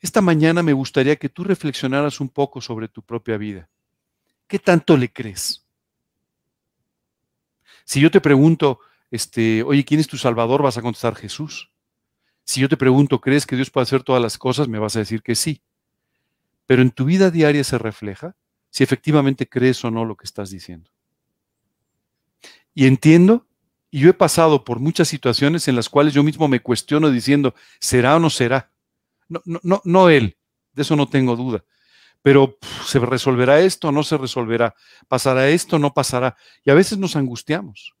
[0.00, 3.68] Esta mañana me gustaría que tú reflexionaras un poco sobre tu propia vida.
[4.46, 5.64] ¿Qué tanto le crees?
[7.84, 8.80] Si yo te pregunto,
[9.10, 10.62] este, oye, ¿quién es tu Salvador?
[10.62, 11.70] Vas a contestar Jesús.
[12.44, 14.68] Si yo te pregunto, ¿crees que Dios puede hacer todas las cosas?
[14.68, 15.62] Me vas a decir que sí.
[16.66, 18.36] Pero en tu vida diaria se refleja
[18.70, 20.90] si efectivamente crees o no lo que estás diciendo.
[22.74, 23.46] Y entiendo,
[23.90, 27.54] y yo he pasado por muchas situaciones en las cuales yo mismo me cuestiono diciendo,
[27.80, 28.70] ¿será o no será?
[29.28, 30.36] No, no, no, no él,
[30.74, 31.64] de eso no tengo duda.
[32.20, 34.74] Pero ¿se resolverá esto o no se resolverá?
[35.08, 36.36] ¿Pasará esto o no pasará?
[36.64, 37.94] Y a veces nos angustiamos.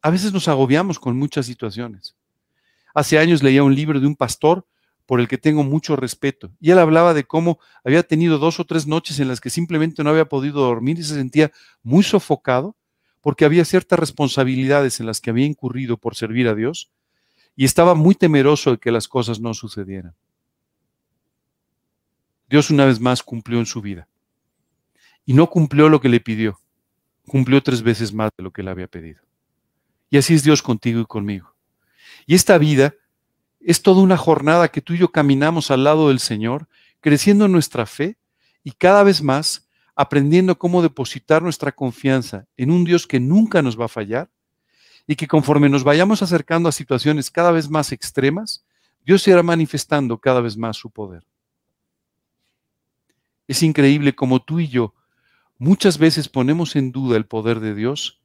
[0.00, 2.16] A veces nos agobiamos con muchas situaciones.
[2.94, 4.66] Hace años leía un libro de un pastor
[5.10, 6.52] por el que tengo mucho respeto.
[6.60, 10.04] Y él hablaba de cómo había tenido dos o tres noches en las que simplemente
[10.04, 11.50] no había podido dormir y se sentía
[11.82, 12.76] muy sofocado
[13.20, 16.92] porque había ciertas responsabilidades en las que había incurrido por servir a Dios
[17.56, 20.14] y estaba muy temeroso de que las cosas no sucedieran.
[22.48, 24.06] Dios una vez más cumplió en su vida.
[25.26, 26.60] Y no cumplió lo que le pidió,
[27.26, 29.20] cumplió tres veces más de lo que le había pedido.
[30.08, 31.52] Y así es Dios contigo y conmigo.
[32.28, 32.94] Y esta vida
[33.60, 36.68] es toda una jornada que tú y yo caminamos al lado del Señor,
[37.00, 38.18] creciendo en nuestra fe
[38.64, 43.78] y cada vez más aprendiendo cómo depositar nuestra confianza en un Dios que nunca nos
[43.78, 44.30] va a fallar
[45.06, 48.64] y que conforme nos vayamos acercando a situaciones cada vez más extremas,
[49.04, 51.24] Dios irá manifestando cada vez más su poder.
[53.46, 54.94] Es increíble como tú y yo
[55.58, 58.22] muchas veces ponemos en duda el poder de Dios,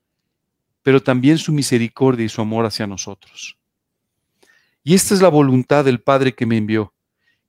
[0.83, 3.57] pero también su misericordia y su amor hacia nosotros.
[4.87, 6.93] Y esta es la voluntad del Padre que me envió,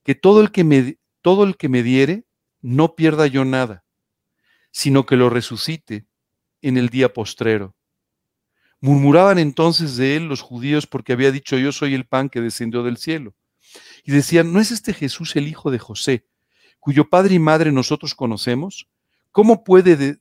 [0.03, 2.25] que todo el que me, todo el que me diere,
[2.61, 3.85] no pierda yo nada,
[4.71, 6.07] sino que lo resucite
[6.63, 7.75] en el día postrero.
[8.79, 12.81] Murmuraban entonces de él los judíos porque había dicho yo soy el pan que descendió
[12.81, 13.35] del cielo.
[14.03, 16.25] Y decían, ¿no es este Jesús el hijo de José,
[16.79, 18.87] cuyo padre y madre nosotros conocemos?
[19.31, 20.17] ¿Cómo puede,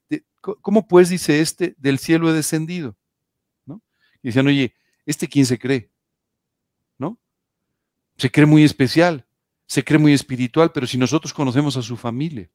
[0.60, 2.94] cómo pues dice este, del cielo he descendido?
[3.64, 3.82] ¿No?
[4.22, 4.74] Y decían, oye,
[5.06, 5.90] ¿este quién se cree?
[8.16, 9.26] Se cree muy especial,
[9.66, 12.48] se cree muy espiritual, pero si nosotros conocemos a su familia.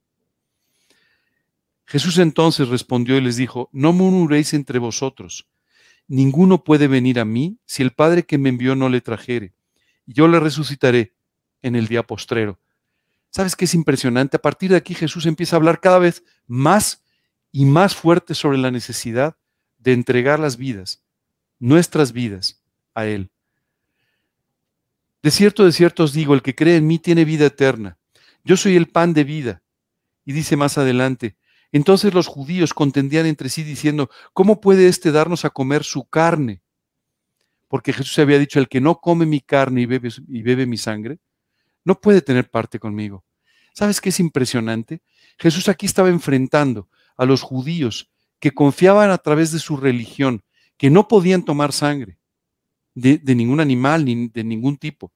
[1.86, 5.48] Jesús entonces respondió y les dijo, no murmuréis entre vosotros.
[6.08, 9.54] Ninguno puede venir a mí si el Padre que me envió no le trajere.
[10.06, 11.14] Y yo le resucitaré
[11.62, 12.60] en el día postrero.
[13.30, 14.38] ¿Sabes qué es impresionante?
[14.38, 17.04] A partir de aquí Jesús empieza a hablar cada vez más
[17.52, 19.38] y más fuerte sobre la necesidad
[19.78, 21.04] de entregar las vidas,
[21.60, 22.62] nuestras vidas,
[22.94, 23.32] a Él.
[25.24, 27.98] De cierto, de cierto os digo, el que cree en mí tiene vida eterna.
[28.44, 29.62] Yo soy el pan de vida.
[30.26, 31.36] Y dice más adelante,
[31.72, 36.62] entonces los judíos contendían entre sí diciendo, ¿cómo puede éste darnos a comer su carne?
[37.68, 40.78] Porque Jesús había dicho, el que no come mi carne y bebe, y bebe mi
[40.78, 41.20] sangre,
[41.84, 43.24] no puede tener parte conmigo.
[43.74, 45.02] ¿Sabes qué es impresionante?
[45.40, 50.44] Jesús aquí estaba enfrentando a los judíos que confiaban a través de su religión,
[50.78, 52.20] que no podían tomar sangre
[52.96, 55.12] de, ningún animal ni de ningún tipo,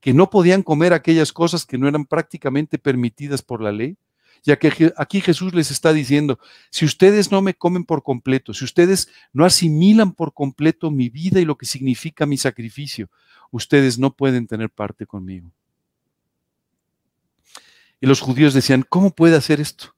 [0.00, 3.96] que no podían comer aquellas cosas que no eran prácticamente permitidas por la ley,
[4.44, 6.38] ya que aquí Jesús les está diciendo,
[6.70, 11.40] si ustedes no me comen por completo, si ustedes no asimilan por completo mi vida
[11.40, 13.10] y lo que significa mi sacrificio,
[13.50, 15.52] ustedes no pueden tener parte conmigo.
[18.00, 19.97] Y los judíos decían, ¿cómo puede hacer esto?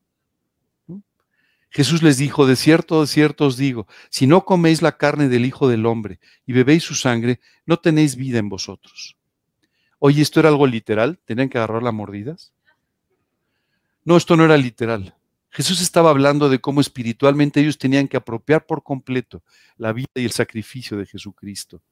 [1.71, 5.47] Jesús les dijo, de cierto, de cierto os digo, si no coméis la carne del
[5.47, 9.17] Hijo del Hombre y bebéis su sangre, no tenéis vida en vosotros.
[10.01, 11.21] Oye, ¿esto era algo literal?
[11.25, 12.53] ¿Tenían que agarrar las mordidas?
[14.05, 15.15] No, esto no era literal.
[15.51, 19.43] Jesús estaba hablando de cómo espiritualmente ellos tenían que apropiar por completo
[19.77, 21.83] la vida y el sacrificio de Jesucristo.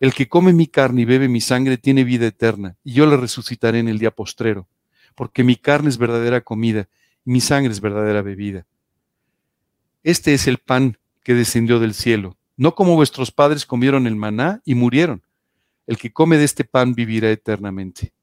[0.00, 3.16] El que come mi carne y bebe mi sangre tiene vida eterna, y yo le
[3.16, 4.68] resucitaré en el día postrero,
[5.16, 6.88] porque mi carne es verdadera comida
[7.28, 8.66] mi sangre es verdadera bebida.
[10.02, 14.62] Este es el pan que descendió del cielo, no como vuestros padres comieron el maná
[14.64, 15.22] y murieron.
[15.86, 18.14] El que come de este pan vivirá eternamente.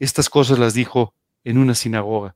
[0.00, 2.34] Estas cosas las dijo en una sinagoga.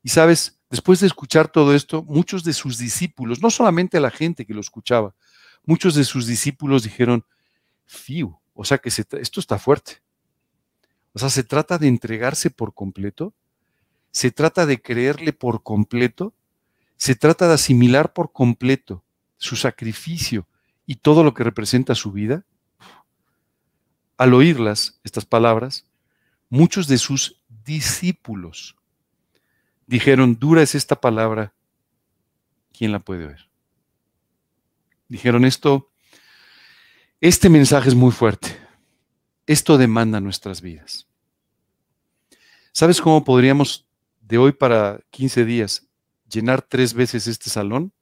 [0.00, 4.46] Y sabes, después de escuchar todo esto, muchos de sus discípulos, no solamente la gente
[4.46, 5.12] que lo escuchaba,
[5.64, 7.24] muchos de sus discípulos dijeron,
[7.84, 10.02] fiu, o sea que esto está fuerte.
[11.14, 13.34] O sea, se trata de entregarse por completo
[14.16, 16.32] se trata de creerle por completo,
[16.96, 19.04] se trata de asimilar por completo
[19.36, 20.48] su sacrificio
[20.86, 22.46] y todo lo que representa su vida.
[24.16, 25.84] Al oírlas, estas palabras,
[26.48, 28.76] muchos de sus discípulos
[29.86, 31.52] dijeron, dura es esta palabra,
[32.72, 33.50] ¿quién la puede oír?
[35.08, 35.90] Dijeron esto,
[37.20, 38.58] este mensaje es muy fuerte,
[39.46, 41.06] esto demanda nuestras vidas.
[42.72, 43.85] ¿Sabes cómo podríamos
[44.26, 45.86] de hoy para 15 días,
[46.28, 47.92] llenar tres veces este salón,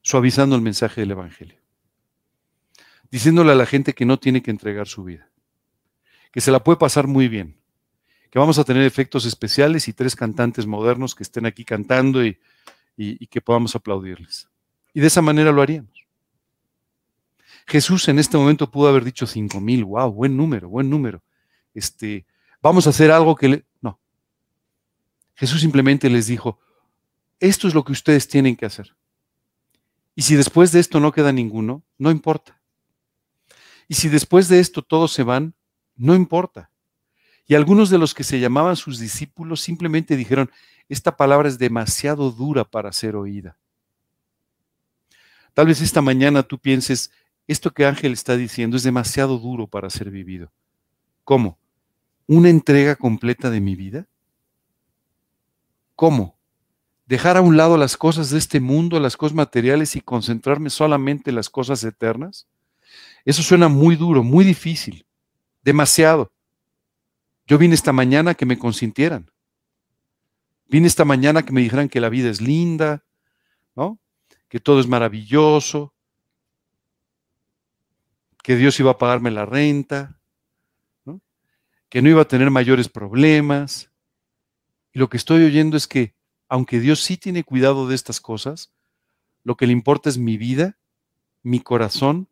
[0.00, 1.60] suavizando el mensaje del Evangelio.
[3.10, 5.28] diciéndole a la gente que no tiene que entregar su vida,
[6.30, 7.60] que se la puede pasar muy bien,
[8.30, 12.38] que vamos a tener efectos especiales y tres cantantes modernos que estén aquí cantando y,
[12.96, 14.48] que podamos aplaudirles.
[14.94, 16.06] Y de esa manera lo haríamos.
[17.66, 21.22] Jesús en este momento pudo haber dicho cinco mil, wow, buen número, buen número.
[21.74, 22.24] Este,
[22.62, 23.64] vamos a hacer algo que le...
[23.80, 23.98] No.
[25.34, 26.58] Jesús simplemente les dijo,
[27.40, 28.94] esto es lo que ustedes tienen que hacer.
[30.14, 32.60] Y si después de esto no queda ninguno, no importa.
[33.88, 35.54] Y si después de esto todos se van,
[35.96, 36.70] no importa.
[37.46, 40.50] Y algunos de los que se llamaban sus discípulos simplemente dijeron,
[40.88, 43.58] esta palabra es demasiado dura para ser oída.
[45.54, 47.10] Tal vez esta mañana tú pienses,
[47.46, 50.52] esto que Ángel está diciendo es demasiado duro para ser vivido.
[51.24, 51.58] ¿Cómo?
[52.26, 54.06] ¿Una entrega completa de mi vida?
[55.96, 56.36] ¿Cómo?
[57.06, 61.30] ¿Dejar a un lado las cosas de este mundo, las cosas materiales y concentrarme solamente
[61.30, 62.46] en las cosas eternas?
[63.24, 65.06] Eso suena muy duro, muy difícil,
[65.62, 66.32] demasiado.
[67.46, 69.30] Yo vine esta mañana que me consintieran.
[70.68, 73.04] Vine esta mañana que me dijeran que la vida es linda,
[73.76, 73.98] ¿no?
[74.48, 75.92] Que todo es maravilloso,
[78.42, 80.18] que Dios iba a pagarme la renta,
[81.92, 83.90] que no iba a tener mayores problemas.
[84.94, 86.14] Y lo que estoy oyendo es que,
[86.48, 88.72] aunque Dios sí tiene cuidado de estas cosas,
[89.44, 90.78] lo que le importa es mi vida,
[91.42, 92.28] mi corazón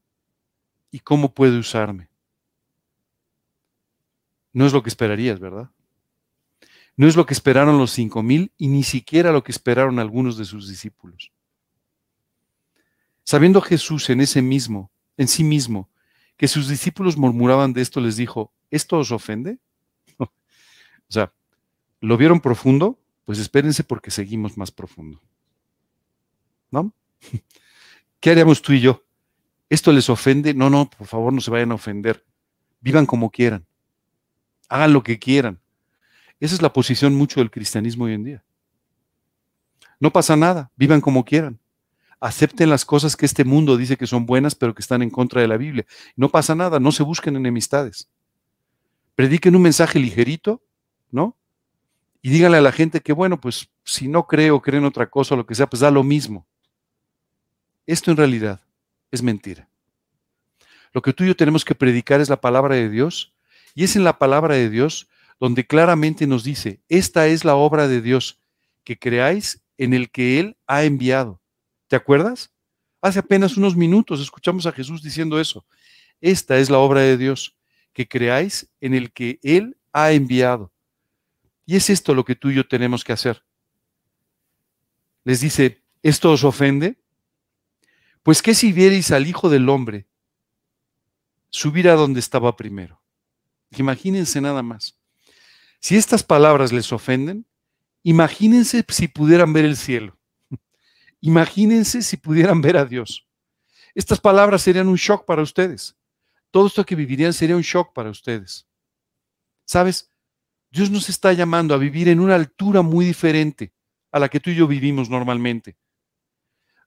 [0.90, 2.08] y cómo puede usarme.
[4.54, 5.68] No es lo que esperarías, ¿verdad?
[6.96, 10.38] No es lo que esperaron los cinco mil y ni siquiera lo que esperaron algunos
[10.38, 11.32] de sus discípulos.
[13.24, 15.90] Sabiendo Jesús en ese mismo, en sí mismo,
[16.38, 19.58] que sus discípulos murmuraban de esto, les dijo, ¿esto os ofende?
[20.18, 20.28] o
[21.08, 21.32] sea,
[22.00, 22.98] ¿lo vieron profundo?
[23.24, 25.20] Pues espérense porque seguimos más profundo.
[26.70, 26.92] ¿No?
[28.20, 29.04] ¿Qué haríamos tú y yo?
[29.68, 30.52] ¿Esto les ofende?
[30.54, 32.24] No, no, por favor no se vayan a ofender.
[32.80, 33.66] Vivan como quieran.
[34.68, 35.60] Hagan lo que quieran.
[36.40, 38.44] Esa es la posición mucho del cristianismo hoy en día.
[40.00, 41.60] No pasa nada, vivan como quieran
[42.20, 45.40] acepten las cosas que este mundo dice que son buenas, pero que están en contra
[45.40, 45.86] de la Biblia.
[46.16, 48.08] No pasa nada, no se busquen enemistades.
[49.20, 50.62] Prediquen un mensaje ligerito,
[51.10, 51.36] ¿no?
[52.22, 55.36] Y díganle a la gente que, bueno, pues si no cree o creen otra cosa
[55.36, 56.46] lo que sea, pues da lo mismo.
[57.86, 58.62] Esto en realidad
[59.10, 59.68] es mentira.
[60.94, 63.34] Lo que tú y yo tenemos que predicar es la palabra de Dios,
[63.74, 65.06] y es en la palabra de Dios
[65.38, 68.40] donde claramente nos dice, esta es la obra de Dios,
[68.84, 71.42] que creáis en el que Él ha enviado.
[71.88, 72.54] ¿Te acuerdas?
[73.02, 75.66] Hace apenas unos minutos escuchamos a Jesús diciendo eso.
[76.22, 77.54] Esta es la obra de Dios,
[77.92, 80.72] que creáis en el que Él ha enviado.
[81.66, 83.44] Y es esto lo que tú y yo tenemos que hacer.
[85.24, 86.98] Les dice, ¿esto os ofende?
[88.22, 90.06] Pues qué si vierais al Hijo del Hombre
[91.50, 93.00] subir a donde estaba primero.
[93.76, 94.98] Imagínense nada más.
[95.80, 97.46] Si estas palabras les ofenden,
[98.02, 100.18] imagínense si pudieran ver el cielo.
[101.20, 103.26] Imagínense si pudieran ver a Dios.
[103.94, 105.96] Estas palabras serían un shock para ustedes.
[106.50, 108.66] Todo esto que vivirían sería un shock para ustedes.
[109.64, 110.10] ¿Sabes?
[110.70, 113.72] Dios nos está llamando a vivir en una altura muy diferente
[114.12, 115.76] a la que tú y yo vivimos normalmente.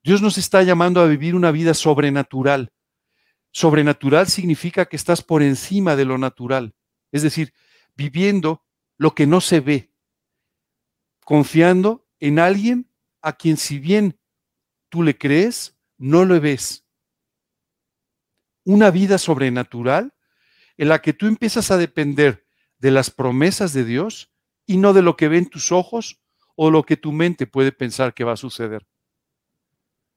[0.03, 2.73] Dios nos está llamando a vivir una vida sobrenatural.
[3.51, 6.75] Sobrenatural significa que estás por encima de lo natural.
[7.11, 7.53] Es decir,
[7.95, 8.65] viviendo
[8.97, 9.93] lo que no se ve,
[11.23, 12.89] confiando en alguien
[13.21, 14.19] a quien si bien
[14.89, 16.82] tú le crees, no lo ves.
[18.65, 20.13] Una vida sobrenatural
[20.77, 22.45] en la que tú empiezas a depender
[22.79, 24.31] de las promesas de Dios
[24.65, 26.19] y no de lo que ven tus ojos
[26.55, 28.85] o lo que tu mente puede pensar que va a suceder.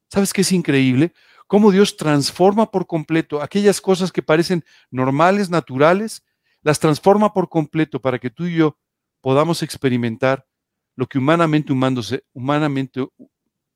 [0.09, 1.13] ¿Sabes qué es increíble?
[1.47, 6.23] Cómo Dios transforma por completo aquellas cosas que parecen normales, naturales,
[6.61, 8.77] las transforma por completo para que tú y yo
[9.21, 10.45] podamos experimentar
[10.95, 11.73] lo que humanamente,
[12.33, 13.07] humanamente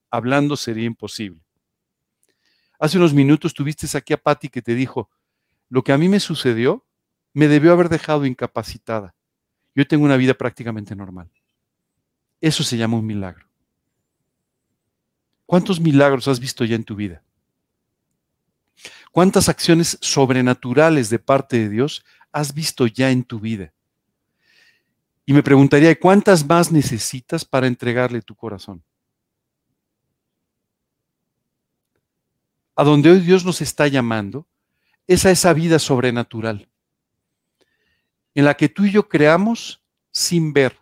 [0.09, 1.41] hablando sería imposible.
[2.81, 5.07] Hace unos minutos tuviste aquí a Patti que te dijo,
[5.69, 6.83] lo que a mí me sucedió
[7.31, 9.13] me debió haber dejado incapacitada.
[9.75, 11.29] Yo tengo una vida prácticamente normal.
[12.41, 13.45] Eso se llama un milagro.
[15.45, 17.21] ¿Cuántos milagros has visto ya en tu vida?
[19.11, 23.73] ¿Cuántas acciones sobrenaturales de parte de Dios has visto ya en tu vida?
[25.23, 28.83] Y me preguntaría, ¿cuántas más necesitas para entregarle tu corazón?
[32.75, 34.47] A donde hoy Dios nos está llamando,
[35.07, 36.69] es a esa vida sobrenatural,
[38.33, 40.77] en la que tú y yo creamos sin ver,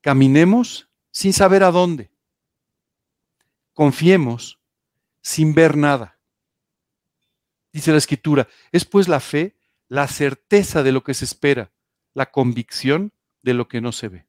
[0.00, 2.10] caminemos sin saber a dónde,
[3.72, 4.58] confiemos
[5.20, 6.18] sin ver nada.
[7.72, 9.56] Dice la escritura, es pues la fe,
[9.88, 11.72] la certeza de lo que se espera,
[12.12, 13.12] la convicción
[13.42, 14.26] de lo que no se ve.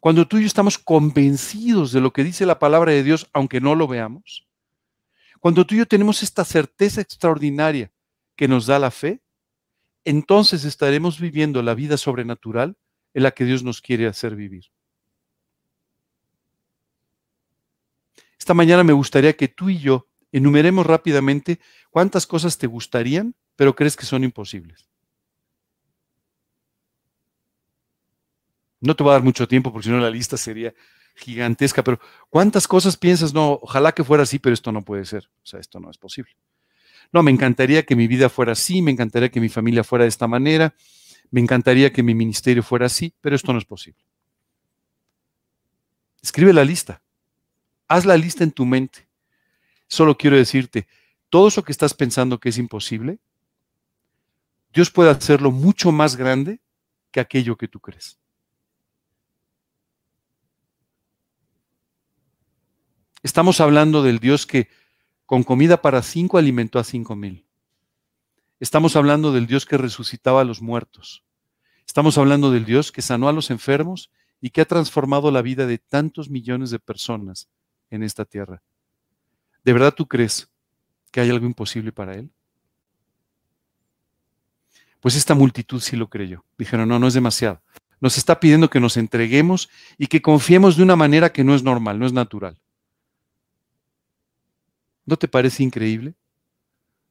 [0.00, 3.60] Cuando tú y yo estamos convencidos de lo que dice la palabra de Dios, aunque
[3.60, 4.48] no lo veamos,
[5.40, 7.92] cuando tú y yo tenemos esta certeza extraordinaria
[8.34, 9.20] que nos da la fe,
[10.04, 12.76] entonces estaremos viviendo la vida sobrenatural
[13.12, 14.66] en la que Dios nos quiere hacer vivir.
[18.38, 23.76] Esta mañana me gustaría que tú y yo enumeremos rápidamente cuántas cosas te gustarían, pero
[23.76, 24.89] crees que son imposibles.
[28.80, 30.74] No te voy a dar mucho tiempo porque si no la lista sería
[31.14, 32.00] gigantesca, pero
[32.30, 33.34] ¿cuántas cosas piensas?
[33.34, 35.28] No, ojalá que fuera así, pero esto no puede ser.
[35.42, 36.32] O sea, esto no es posible.
[37.12, 40.08] No, me encantaría que mi vida fuera así, me encantaría que mi familia fuera de
[40.08, 40.74] esta manera,
[41.30, 44.02] me encantaría que mi ministerio fuera así, pero esto no es posible.
[46.22, 47.02] Escribe la lista.
[47.88, 49.08] Haz la lista en tu mente.
[49.88, 50.86] Solo quiero decirte,
[51.28, 53.18] todo eso que estás pensando que es imposible,
[54.72, 56.60] Dios puede hacerlo mucho más grande
[57.10, 58.19] que aquello que tú crees.
[63.22, 64.68] Estamos hablando del Dios que
[65.26, 67.44] con comida para cinco alimentó a cinco mil.
[68.58, 71.24] Estamos hablando del Dios que resucitaba a los muertos.
[71.86, 74.10] Estamos hablando del Dios que sanó a los enfermos
[74.40, 77.48] y que ha transformado la vida de tantos millones de personas
[77.90, 78.62] en esta tierra.
[79.64, 80.48] ¿De verdad tú crees
[81.10, 82.30] que hay algo imposible para Él?
[85.00, 86.44] Pues esta multitud sí lo creyó.
[86.58, 87.60] Dijeron, no, no es demasiado.
[88.00, 89.68] Nos está pidiendo que nos entreguemos
[89.98, 92.58] y que confiemos de una manera que no es normal, no es natural.
[95.10, 96.14] ¿No te parece increíble?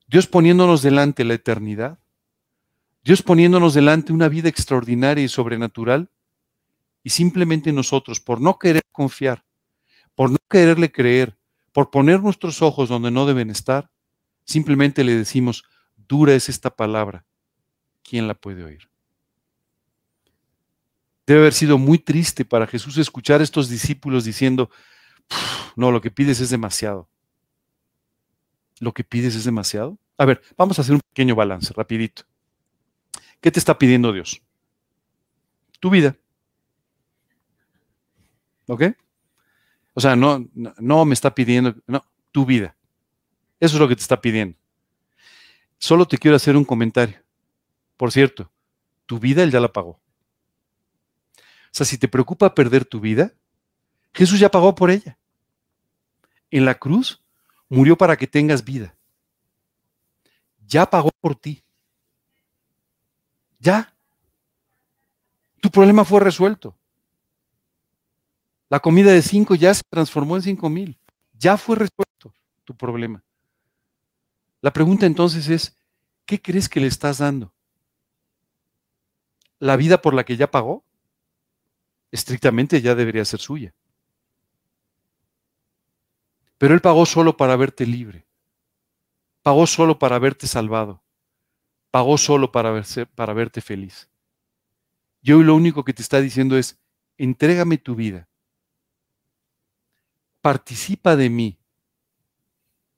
[0.07, 1.99] Dios poniéndonos delante la eternidad,
[3.03, 6.09] Dios poniéndonos delante una vida extraordinaria y sobrenatural,
[7.03, 9.43] y simplemente nosotros, por no querer confiar,
[10.15, 11.37] por no quererle creer,
[11.73, 13.91] por poner nuestros ojos donde no deben estar,
[14.45, 15.65] simplemente le decimos,
[15.97, 17.25] dura es esta palabra,
[18.01, 18.89] ¿quién la puede oír?
[21.27, 24.69] Debe haber sido muy triste para Jesús escuchar a estos discípulos diciendo,
[25.75, 27.09] no, lo que pides es demasiado
[28.79, 29.97] lo que pides es demasiado?
[30.17, 32.23] A ver, vamos a hacer un pequeño balance, rapidito.
[33.41, 34.41] ¿Qué te está pidiendo Dios?
[35.79, 36.15] Tu vida.
[38.67, 38.83] ¿Ok?
[39.93, 42.75] O sea, no, no me está pidiendo, no, tu vida.
[43.59, 44.57] Eso es lo que te está pidiendo.
[45.77, 47.17] Solo te quiero hacer un comentario.
[47.97, 48.51] Por cierto,
[49.05, 49.91] tu vida Él ya la pagó.
[49.91, 53.33] O sea, si te preocupa perder tu vida,
[54.13, 55.17] Jesús ya pagó por ella.
[56.51, 57.21] En la cruz
[57.69, 58.95] murió para que tengas vida.
[60.67, 61.63] Ya pagó por ti.
[63.59, 63.93] Ya.
[65.61, 66.75] Tu problema fue resuelto.
[68.69, 70.97] La comida de cinco ya se transformó en cinco mil.
[71.37, 72.33] Ya fue resuelto
[72.65, 73.23] tu problema.
[74.61, 75.75] La pregunta entonces es,
[76.25, 77.53] ¿qué crees que le estás dando?
[79.57, 80.83] ¿La vida por la que ya pagó?
[82.11, 83.73] Estrictamente ya debería ser suya.
[86.59, 88.27] Pero Él pagó solo para verte libre.
[89.41, 91.01] Pagó solo para verte salvado.
[91.89, 92.83] Pagó solo para,
[93.15, 94.09] para verte feliz.
[95.21, 96.77] Y hoy lo único que te está diciendo es,
[97.17, 98.27] entrégame tu vida.
[100.41, 101.57] Participa de mí.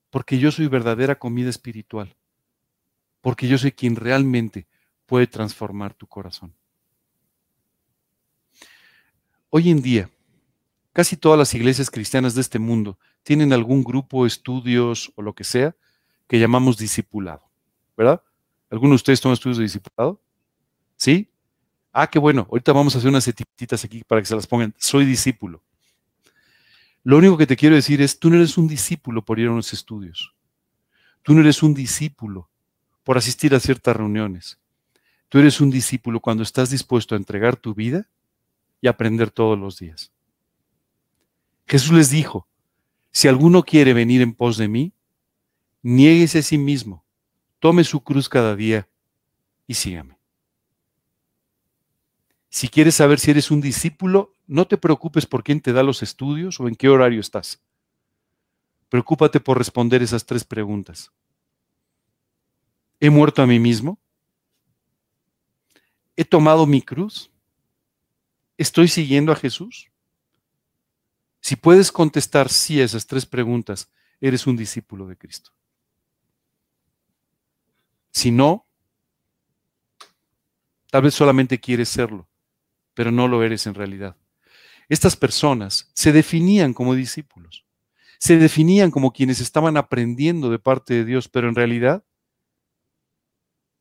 [0.10, 2.16] Porque yo soy verdadera comida espiritual.
[3.22, 4.68] Porque yo soy quien realmente
[5.06, 6.56] puede transformar tu corazón.
[9.52, 10.10] Hoy en día,
[10.94, 15.44] casi todas las iglesias cristianas de este mundo tienen algún grupo, estudios o lo que
[15.44, 15.76] sea
[16.28, 17.44] que llamamos discipulado,
[17.98, 18.24] ¿verdad?
[18.70, 20.22] ¿Alguno de ustedes toma estudios de discipulado?
[20.96, 21.30] ¿Sí?
[21.92, 22.48] Ah, qué bueno.
[22.50, 24.74] Ahorita vamos a hacer unas etiquetitas aquí para que se las pongan.
[24.78, 25.62] Soy discípulo.
[27.04, 29.52] Lo único que te quiero decir es, tú no eres un discípulo por ir a
[29.52, 30.34] unos estudios.
[31.24, 32.50] Tú no eres un discípulo
[33.04, 34.60] por asistir a ciertas reuniones.
[35.28, 38.08] Tú eres un discípulo cuando estás dispuesto a entregar tu vida
[38.80, 40.12] y aprender todos los días.
[41.72, 42.50] Jesús les dijo,
[43.14, 44.92] si alguno quiere venir en pos de mí,
[45.82, 47.06] niéguese a sí mismo,
[47.60, 48.90] tome su cruz cada día
[49.68, 50.20] y sígame.
[52.50, 56.04] Si quieres saber si eres un discípulo, no te preocupes por quién te da los
[56.04, 57.62] estudios o en qué horario estás.
[58.90, 61.10] Preocúpate por responder esas tres preguntas.
[63.00, 63.98] ¿He muerto a mí mismo?
[66.18, 67.32] ¿He tomado mi cruz?
[68.58, 69.91] ¿Estoy siguiendo a Jesús?
[71.42, 73.90] Si puedes contestar sí a esas tres preguntas,
[74.22, 75.52] eres un discípulo de Cristo.
[78.12, 78.68] Si no,
[80.92, 82.30] tal vez solamente quieres serlo,
[82.94, 84.16] pero no lo eres en realidad.
[84.88, 87.66] Estas personas se definían como discípulos,
[88.20, 92.04] se definían como quienes estaban aprendiendo de parte de Dios, pero en realidad,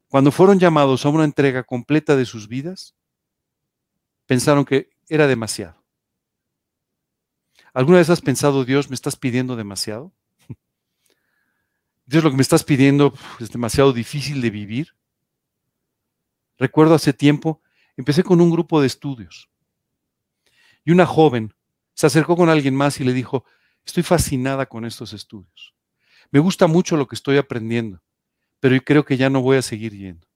[0.09, 2.95] cuando fueron llamados a una entrega completa de sus vidas,
[4.27, 5.80] pensaron que era demasiado.
[7.73, 10.13] ¿Alguna vez has pensado, Dios, me estás pidiendo demasiado?
[12.07, 14.97] Dios, lo que me estás pidiendo es demasiado difícil de vivir.
[16.59, 17.63] Recuerdo hace tiempo,
[17.97, 19.49] empecé con un grupo de estudios
[20.85, 21.55] y una joven
[21.95, 23.45] se acercó con alguien más y le dijo,
[23.85, 25.75] estoy fascinada con estos estudios.
[26.31, 28.03] Me gusta mucho lo que estoy aprendiendo,
[28.59, 30.27] pero yo creo que ya no voy a seguir yendo.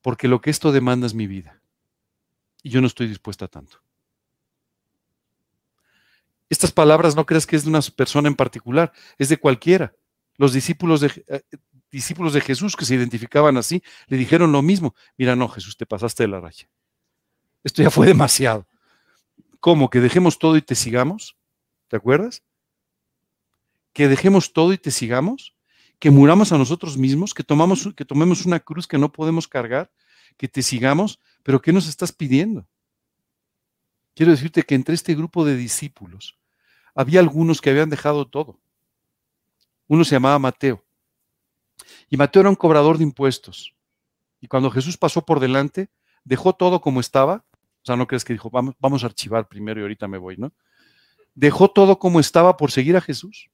[0.00, 1.60] Porque lo que esto demanda es mi vida.
[2.62, 3.83] Y yo no estoy dispuesta a tanto.
[6.50, 9.94] Estas palabras no crees que es de una persona en particular, es de cualquiera.
[10.36, 11.42] Los discípulos de, eh,
[11.90, 14.94] discípulos de Jesús que se identificaban así le dijeron lo mismo.
[15.16, 16.68] Mira, no, Jesús, te pasaste de la raya.
[17.62, 18.66] Esto ya fue demasiado.
[19.60, 19.88] ¿Cómo?
[19.88, 21.36] ¿Que dejemos todo y te sigamos?
[21.88, 22.42] ¿Te acuerdas?
[23.92, 25.54] ¿Que dejemos todo y te sigamos?
[25.98, 27.32] ¿Que muramos a nosotros mismos?
[27.32, 29.90] ¿Que, tomamos, que tomemos una cruz que no podemos cargar?
[30.36, 31.20] ¿Que te sigamos?
[31.44, 32.66] ¿Pero qué nos estás pidiendo?
[34.14, 36.38] Quiero decirte que entre este grupo de discípulos
[36.94, 38.60] había algunos que habían dejado todo.
[39.88, 40.84] Uno se llamaba Mateo.
[42.08, 43.74] Y Mateo era un cobrador de impuestos.
[44.40, 45.90] Y cuando Jesús pasó por delante,
[46.22, 47.44] dejó todo como estaba.
[47.82, 50.52] O sea, no crees que dijo, vamos, a archivar primero y ahorita me voy, ¿no?
[51.34, 53.50] Dejó todo como estaba por seguir a Jesús.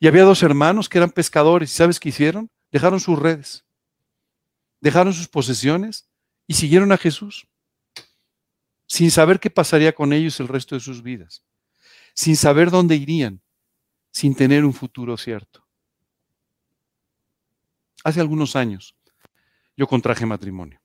[0.00, 1.70] Y había dos hermanos que eran pescadores.
[1.70, 2.50] ¿Y sabes qué hicieron?
[2.70, 3.66] Dejaron sus redes,
[4.80, 6.08] dejaron sus posesiones
[6.46, 7.46] y siguieron a Jesús
[8.86, 11.44] sin saber qué pasaría con ellos el resto de sus vidas,
[12.14, 13.40] sin saber dónde irían,
[14.10, 15.66] sin tener un futuro cierto.
[18.04, 18.96] Hace algunos años
[19.76, 20.80] yo contraje matrimonio.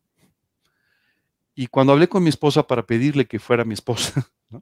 [1.55, 4.29] Y cuando hablé con mi esposa para pedirle que fuera mi esposa,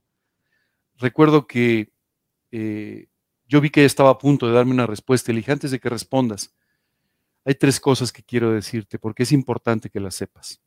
[0.98, 1.92] recuerdo que
[2.52, 3.08] eh,
[3.48, 5.72] yo vi que ella estaba a punto de darme una respuesta y le dije, antes
[5.72, 6.56] de que respondas,
[7.44, 10.62] hay tres cosas que quiero decirte porque es importante que las sepas.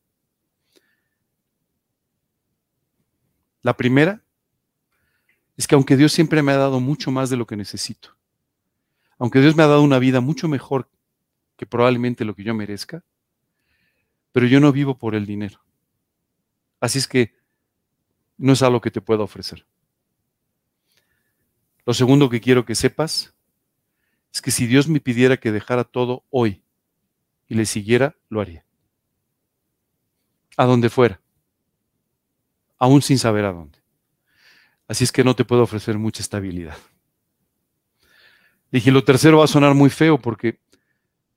[3.62, 4.22] La primera
[5.56, 8.16] es que aunque Dios siempre me ha dado mucho más de lo que necesito,
[9.18, 10.88] aunque Dios me ha dado una vida mucho mejor
[11.56, 13.02] que probablemente lo que yo merezca,
[14.30, 15.60] pero yo no vivo por el dinero.
[16.80, 17.34] Así es que
[18.36, 19.66] no es algo que te pueda ofrecer.
[21.84, 23.34] Lo segundo que quiero que sepas
[24.32, 26.62] es que si Dios me pidiera que dejara todo hoy
[27.48, 28.64] y le siguiera, lo haría.
[30.56, 31.20] A donde fuera
[32.78, 33.78] aún sin saber a dónde.
[34.86, 36.76] Así es que no te puedo ofrecer mucha estabilidad.
[38.70, 40.60] Dije, lo tercero va a sonar muy feo porque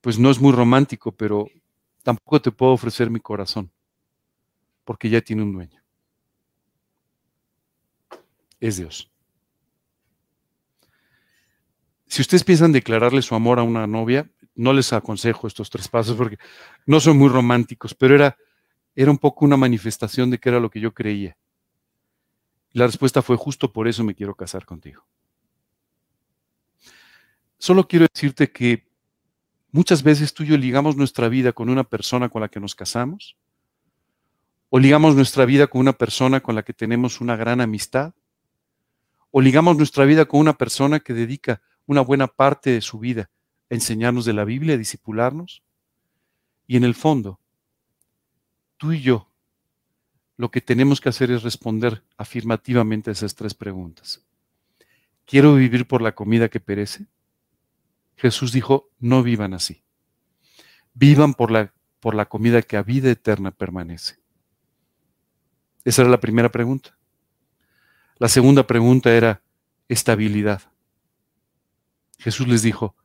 [0.02, 1.48] pues no es muy romántico, pero
[2.04, 3.72] tampoco te puedo ofrecer mi corazón,
[4.84, 5.82] porque ya tiene un dueño.
[8.60, 9.12] Es Dios.
[12.08, 16.18] Si ustedes piensan declararle su amor a una novia, no les aconsejo estos tres pasos
[16.18, 16.38] porque
[16.86, 18.38] no son muy románticos, pero era
[18.96, 21.38] era un poco una manifestación de que era lo que yo creía.
[22.74, 25.04] La respuesta fue justo por eso me quiero casar contigo.
[27.58, 28.88] Solo quiero decirte que
[29.72, 32.76] muchas veces tú y yo ligamos nuestra vida con una persona con la que nos
[32.76, 33.38] casamos,
[34.70, 38.14] o ligamos nuestra vida con una persona con la que tenemos una gran amistad,
[39.30, 43.30] o ligamos nuestra vida con una persona que dedica una buena parte de su vida
[43.70, 45.62] a enseñarnos de la Biblia, a disipularnos,
[46.68, 47.41] y en el fondo
[48.82, 49.28] tú y yo
[50.38, 54.26] lo que tenemos que hacer es responder afirmativamente a esas tres preguntas.
[55.28, 57.06] ¿Quiero vivir por la comida que perece?
[58.16, 59.84] Jesús dijo, no vivan así.
[60.96, 64.18] Vivan por la, por la comida que a vida eterna permanece.
[65.86, 66.98] Esa era la primera pregunta.
[68.18, 69.44] La segunda pregunta era
[69.90, 70.72] estabilidad.
[72.18, 72.96] Jesús les dijo,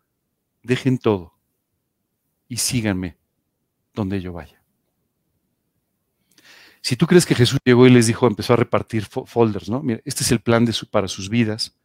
[0.63, 1.35] dejen todo
[2.49, 3.19] y síganme
[3.93, 4.57] donde yo vaya.
[6.87, 9.83] Si tú crees que Jesús llegó y les dijo, empezó a repartir folders, ¿no?
[9.83, 11.77] Mira, este es el plan de su, para sus vidas,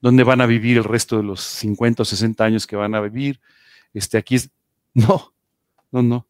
[0.00, 3.00] donde van a vivir el resto de los 50 o 60 años que van a
[3.00, 3.40] vivir.
[3.94, 4.50] Este, aquí es,
[4.94, 5.34] no,
[5.90, 6.28] no, no.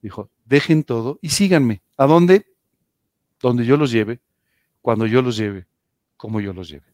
[0.00, 1.82] Dijo, dejen todo y síganme.
[1.96, 2.46] ¿A dónde?
[3.40, 4.20] Donde yo los lleve,
[4.80, 5.66] cuando yo los lleve,
[6.16, 6.86] como yo los lleve.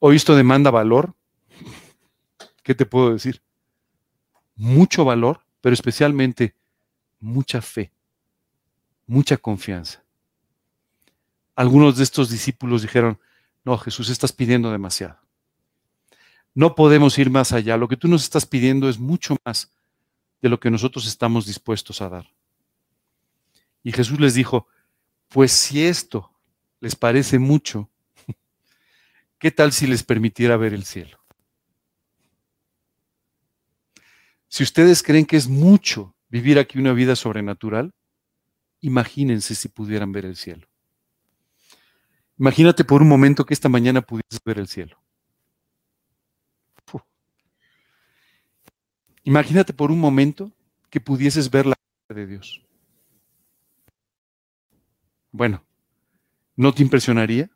[0.00, 1.14] Hoy esto demanda valor.
[2.64, 3.40] ¿Qué te puedo decir?
[4.56, 6.56] Mucho valor, pero especialmente
[7.20, 7.92] mucha fe
[9.06, 10.02] mucha confianza.
[11.56, 13.18] Algunos de estos discípulos dijeron,
[13.64, 15.18] no, Jesús, estás pidiendo demasiado.
[16.54, 17.76] No podemos ir más allá.
[17.76, 19.72] Lo que tú nos estás pidiendo es mucho más
[20.40, 22.26] de lo que nosotros estamos dispuestos a dar.
[23.82, 24.68] Y Jesús les dijo,
[25.28, 26.30] pues si esto
[26.80, 27.90] les parece mucho,
[29.38, 31.18] ¿qué tal si les permitiera ver el cielo?
[34.48, 37.92] Si ustedes creen que es mucho vivir aquí una vida sobrenatural,
[38.84, 40.66] imagínense si pudieran ver el cielo.
[42.38, 44.98] Imagínate por un momento que esta mañana pudieses ver el cielo.
[49.22, 50.52] Imagínate por un momento
[50.90, 51.74] que pudieses ver la
[52.10, 52.62] de Dios.
[55.32, 55.64] Bueno,
[56.56, 57.50] ¿no te impresionaría?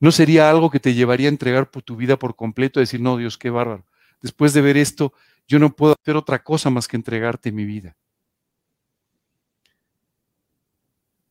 [0.00, 3.16] ¿No sería algo que te llevaría a entregar tu vida por completo, a decir, no,
[3.16, 3.86] Dios, qué bárbaro?
[4.20, 5.14] Después de ver esto,
[5.48, 7.96] yo no puedo hacer otra cosa más que entregarte mi vida.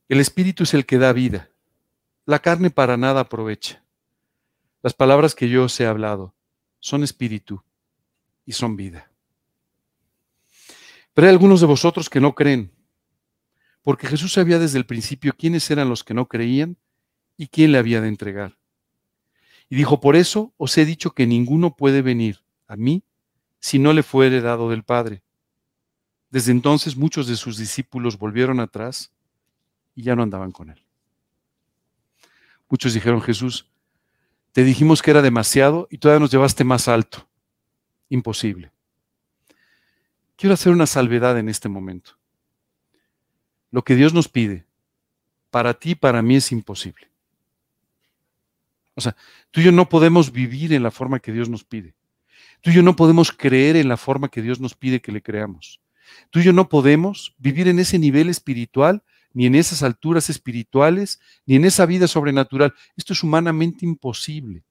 [0.06, 1.48] El Espíritu es el que da vida.
[2.26, 3.82] La carne para nada aprovecha.
[4.82, 6.34] Las palabras que yo os he hablado
[6.78, 7.62] son espíritu
[8.44, 9.10] y son vida.
[11.14, 12.70] Pero hay algunos de vosotros que no creen,
[13.82, 16.76] porque Jesús sabía desde el principio quiénes eran los que no creían
[17.38, 18.58] y quién le había de entregar.
[19.70, 23.04] Y dijo, por eso os he dicho que ninguno puede venir a mí
[23.58, 25.22] si no le fuere dado del Padre.
[26.28, 29.13] Desde entonces muchos de sus discípulos volvieron atrás
[29.94, 30.84] y ya no andaban con él.
[32.68, 33.66] Muchos dijeron, Jesús,
[34.52, 37.28] te dijimos que era demasiado y todavía nos llevaste más alto.
[38.08, 38.70] Imposible.
[40.36, 42.12] Quiero hacer una salvedad en este momento.
[43.70, 44.66] Lo que Dios nos pide,
[45.50, 47.08] para ti y para mí es imposible.
[48.94, 49.16] O sea,
[49.50, 51.94] tú y yo no podemos vivir en la forma que Dios nos pide.
[52.60, 55.22] Tú y yo no podemos creer en la forma que Dios nos pide que le
[55.22, 55.80] creamos.
[56.30, 59.02] Tú y yo no podemos vivir en ese nivel espiritual,
[59.34, 62.72] ni en esas alturas espirituales, ni en esa vida sobrenatural.
[62.96, 64.64] Esto es humanamente imposible.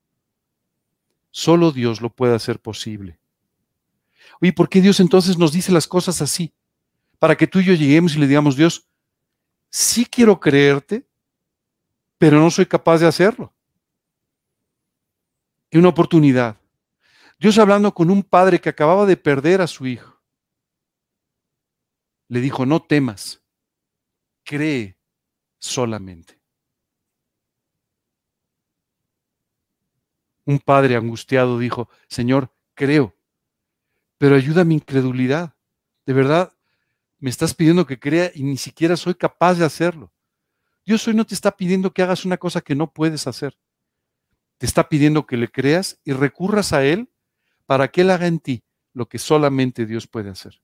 [1.30, 3.20] Solo Dios lo puede hacer posible.
[4.42, 6.54] Oye, ¿por qué Dios entonces nos dice las cosas así?
[7.20, 8.88] Para que tú y yo lleguemos y le digamos, Dios,
[9.70, 11.06] sí quiero creerte,
[12.18, 13.54] pero no soy capaz de hacerlo.
[15.70, 16.58] Y una oportunidad.
[17.38, 20.22] Dios hablando con un padre que acababa de perder a su hijo.
[22.30, 23.43] Le dijo, no temas,
[24.54, 24.96] cree
[25.58, 26.40] solamente.
[30.46, 33.16] Un padre angustiado dijo, Señor, creo,
[34.20, 35.56] pero ayuda mi incredulidad.
[36.06, 36.54] De verdad,
[37.18, 40.14] me estás pidiendo que crea y ni siquiera soy capaz de hacerlo.
[40.86, 43.58] Dios hoy no te está pidiendo que hagas una cosa que no puedes hacer.
[44.60, 47.10] Te está pidiendo que le creas y recurras a Él
[47.66, 50.62] para que Él haga en ti lo que solamente Dios puede hacer.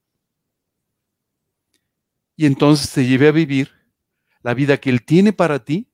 [2.35, 3.78] Y entonces te lleve a vivir
[4.41, 5.89] la vida que Él tiene para ti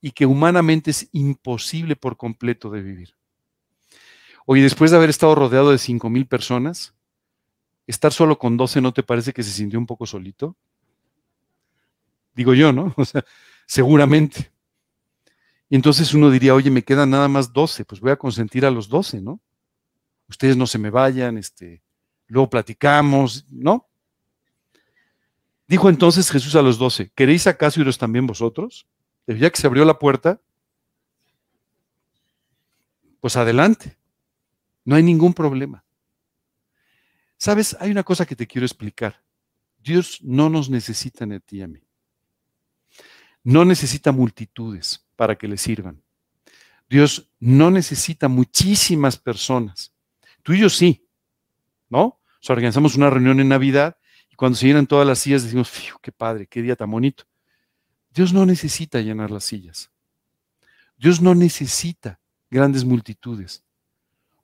[0.00, 3.14] y que humanamente es imposible por completo de vivir.
[4.46, 6.94] Oye, después de haber estado rodeado de cinco mil personas,
[7.86, 10.56] estar solo con 12 no te parece que se sintió un poco solito?
[12.34, 12.94] Digo yo, ¿no?
[12.96, 13.24] O sea,
[13.66, 14.50] seguramente.
[15.68, 18.70] Y entonces uno diría, oye, me quedan nada más 12, pues voy a consentir a
[18.70, 19.40] los 12, ¿no?
[20.28, 21.82] Ustedes no se me vayan, este,
[22.26, 23.89] luego platicamos, ¿no?
[25.70, 28.88] Dijo entonces Jesús a los doce, ¿queréis acaso iros también vosotros?
[29.28, 30.40] Ya que se abrió la puerta,
[33.20, 33.96] pues adelante.
[34.84, 35.84] No hay ningún problema.
[37.36, 39.22] Sabes, hay una cosa que te quiero explicar.
[39.78, 41.80] Dios no nos necesita ni a ti y a mí.
[43.44, 46.02] No necesita multitudes para que le sirvan.
[46.88, 49.92] Dios no necesita muchísimas personas.
[50.42, 51.06] Tú y yo sí,
[51.88, 52.02] ¿no?
[52.02, 53.99] O sea, organizamos una reunión en Navidad
[54.40, 55.70] cuando se llenan todas las sillas decimos,
[56.00, 57.24] qué padre, qué día tan bonito.
[58.08, 59.90] Dios no necesita llenar las sillas.
[60.96, 62.18] Dios no necesita
[62.48, 63.62] grandes multitudes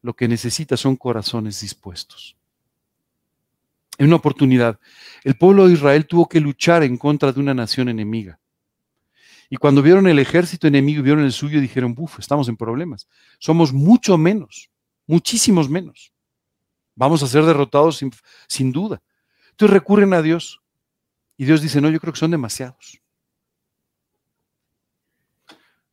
[0.03, 2.37] lo que necesita son corazones dispuestos.
[3.97, 4.79] En una oportunidad,
[5.25, 8.39] el pueblo de Israel tuvo que luchar en contra de una nación enemiga.
[9.49, 13.09] Y cuando vieron el ejército enemigo y vieron el suyo, dijeron, buf, estamos en problemas.
[13.39, 14.71] Somos mucho menos,
[15.07, 16.13] muchísimos menos.
[16.95, 18.13] Vamos a ser derrotados sin,
[18.47, 19.03] sin duda.
[19.57, 20.63] Entonces recurren a Dios.
[21.37, 23.01] Y Dios dice, no, yo creo que son demasiados.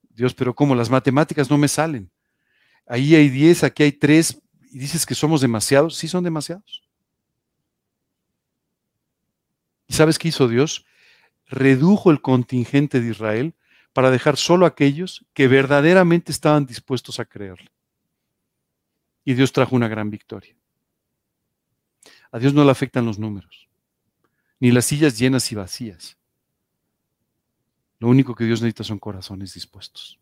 [0.09, 2.11] Dios, pero como las matemáticas no me salen
[2.85, 4.41] ahí hay 10, aquí hay 3,
[4.71, 6.83] y dices que somos demasiados, sí son demasiados.
[9.87, 10.85] ¿Y sabes qué hizo Dios?
[11.47, 13.53] Redujo el contingente de Israel
[13.91, 17.69] para dejar solo a aquellos que verdaderamente estaban dispuestos a creerle.
[19.23, 20.55] Y Dios trajo una gran victoria.
[22.33, 23.69] A Dios no le afectan los números,
[24.59, 26.17] ni las sillas llenas y vacías.
[27.99, 30.19] Lo único que Dios necesita son corazones dispuestos.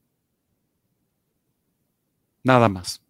[2.44, 3.02] Nada más.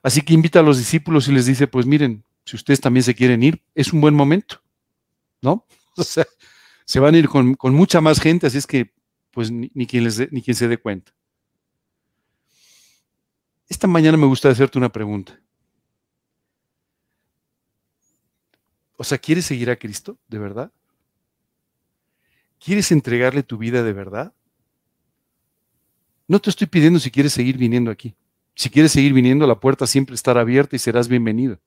[0.00, 3.16] Así que invita a los discípulos y les dice, pues miren, si ustedes también se
[3.16, 4.62] quieren ir, es un buen momento,
[5.42, 5.66] ¿no?
[5.96, 6.26] O sea,
[6.84, 8.92] se van a ir con, mucha más gente, así es que
[9.32, 11.12] pues ni, quien, les ni quien se dé cuenta.
[13.68, 15.40] Esta mañana me gusta hacerte una pregunta.
[18.96, 20.72] O sea, ¿quieres seguir a Cristo de verdad?
[22.58, 24.32] ¿Quieres entregarle tu vida de verdad?
[26.26, 28.14] No te estoy pidiendo si quieres seguir viniendo aquí.
[28.54, 31.58] Si quieres seguir viniendo, la puerta siempre estará abierta y serás bienvenido.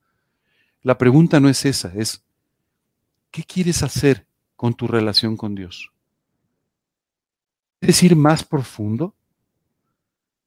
[0.82, 2.24] La pregunta no es esa, es,
[3.30, 4.26] ¿qué quieres hacer
[4.56, 5.92] con tu relación con Dios?
[7.80, 9.14] ¿Quieres ir más profundo?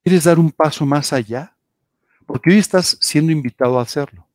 [0.03, 1.55] ¿Quieres dar un paso más allá?
[2.25, 4.27] Porque hoy estás siendo invitado a hacerlo.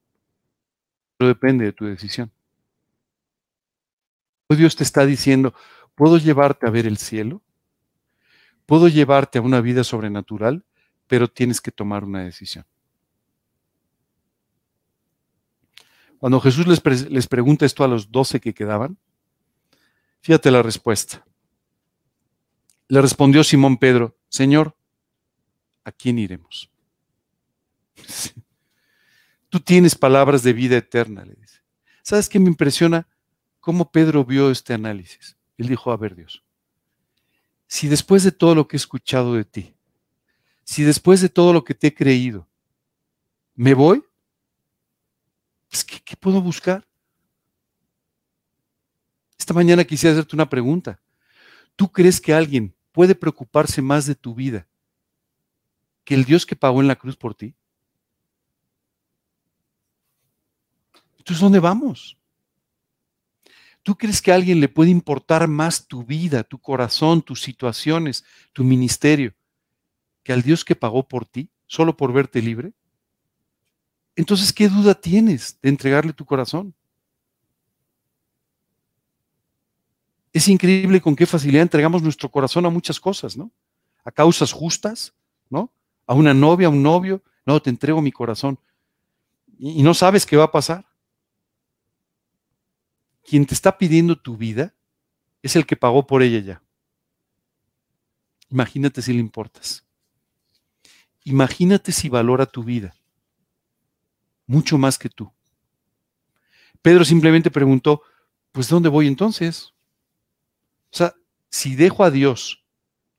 [1.16, 2.30] Pero depende de tu decisión.
[4.49, 5.55] Hoy Dios te está diciendo,
[5.94, 7.42] ¿puedo llevarte a ver el cielo?
[8.64, 10.64] ¿Puedo llevarte a una vida sobrenatural?
[11.07, 12.64] Pero tienes que tomar una decisión.
[16.18, 18.99] Cuando Jesús les, les pregunta esto a los doce que quedaban,
[20.20, 21.24] fíjate la respuesta.
[22.88, 24.76] Le respondió Simón Pedro, Señor,
[25.84, 26.70] ¿a quién iremos?
[29.49, 31.61] Tú tienes palabras de vida eterna, le dice.
[32.03, 33.09] ¿Sabes qué me impresiona?
[33.66, 35.36] Cómo Pedro vio este análisis.
[35.58, 36.44] Él dijo, a ver Dios,
[37.66, 39.74] si después de todo lo que he escuchado de ti,
[40.62, 42.46] si después de todo lo que te he creído,
[43.56, 44.04] me voy,
[45.68, 46.86] pues, ¿qué, ¿qué puedo buscar?
[49.36, 51.00] Esta mañana quisiera hacerte una pregunta.
[51.74, 54.68] ¿Tú crees que alguien puede preocuparse más de tu vida
[56.04, 57.52] que el Dios que pagó en la cruz por ti?
[61.18, 62.16] Entonces, ¿dónde vamos?
[63.87, 68.24] ¿Tú crees que a alguien le puede importar más tu vida, tu corazón, tus situaciones,
[68.53, 69.32] tu ministerio,
[70.24, 72.72] que al Dios que pagó por ti, solo por verte libre?
[74.16, 76.74] Entonces, ¿qué duda tienes de entregarle tu corazón?
[80.32, 83.53] Es increíble con qué facilidad entregamos nuestro corazón a muchas cosas, ¿no?
[84.03, 85.14] A causas justas,
[85.49, 85.70] ¿no?
[86.09, 88.59] A una novia, a un novio, no, te entrego mi corazón.
[89.61, 90.84] Y, no sabes qué va a pasar.
[93.28, 94.74] Quien te está pidiendo tu vida
[95.42, 96.62] es el que pagó por ella ya.
[98.50, 99.84] Imagínate si le importas.
[101.24, 102.94] Imagínate si valora tu vida
[104.46, 105.32] mucho más que tú.
[106.82, 108.02] Pedro simplemente preguntó,
[108.52, 109.74] pues ¿dónde voy entonces?
[110.92, 111.14] O sea,
[111.50, 112.64] si dejo a Dios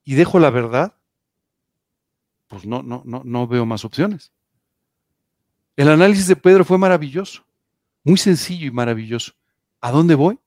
[0.04, 0.96] y dejo la verdad,
[2.48, 4.32] pues no, no, no, no veo más opciones.
[5.76, 7.46] El análisis de Pedro fue maravilloso,
[8.04, 9.34] muy sencillo y maravilloso.
[9.82, 10.40] ¿A dónde voy?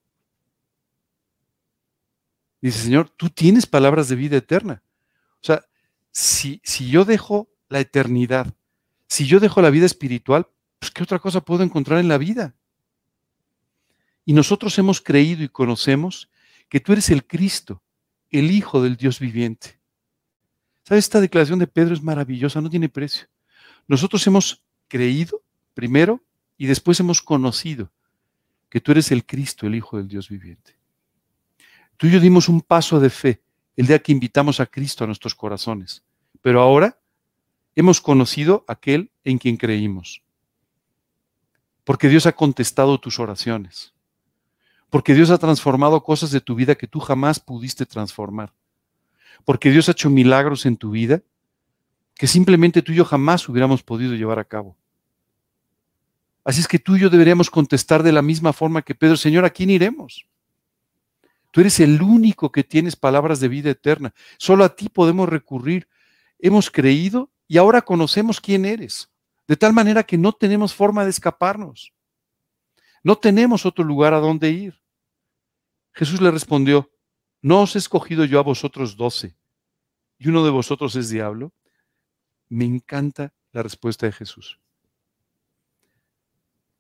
[2.61, 4.83] Dice, Señor, tú tienes palabras de vida eterna.
[5.37, 5.65] O sea,
[6.11, 8.53] si, si yo dejo la eternidad,
[9.07, 10.47] si yo dejo la vida espiritual,
[10.79, 12.55] pues ¿qué otra cosa puedo encontrar en la vida?
[14.25, 16.29] Y nosotros hemos creído y conocemos
[16.69, 17.83] que tú eres el Cristo,
[18.31, 19.81] el Hijo del Dios viviente.
[20.85, 21.05] ¿Sabes?
[21.05, 23.27] Esta declaración de Pedro es maravillosa, no tiene precio.
[23.89, 25.43] Nosotros hemos creído
[25.75, 26.23] primero
[26.57, 27.91] y después hemos conocido
[28.71, 30.79] que tú eres el Cristo, el Hijo del Dios viviente.
[31.99, 33.43] Tú y yo dimos un paso de fe
[33.77, 36.03] el día que invitamos a Cristo a nuestros corazones,
[36.41, 36.99] pero ahora
[37.75, 40.23] hemos conocido aquel en quien creímos.
[41.85, 43.93] Porque Dios ha contestado tus oraciones
[44.91, 48.53] porque Dios ha transformado cosas de tu vida que tú jamás pudiste transformar,
[49.45, 51.23] porque Dios ha hecho milagros en tu vida
[52.15, 54.77] que simplemente tú y yo jamás hubiéramos podido llevar a cabo.
[56.51, 59.45] Así es que tú y yo deberíamos contestar de la misma forma que Pedro, Señor,
[59.45, 60.27] ¿a quién iremos?
[61.53, 64.13] Tú eres el único que tienes palabras de vida eterna.
[64.37, 65.87] Solo a ti podemos recurrir.
[66.41, 69.13] Hemos creído y ahora conocemos quién eres.
[69.47, 71.95] De tal manera que no tenemos forma de escaparnos.
[73.05, 74.83] No tenemos otro lugar a donde ir.
[75.93, 76.91] Jesús le respondió,
[77.43, 79.37] ¿no os he escogido yo a vosotros doce
[80.19, 81.53] y uno de vosotros es diablo?
[82.49, 84.59] Me encanta la respuesta de Jesús.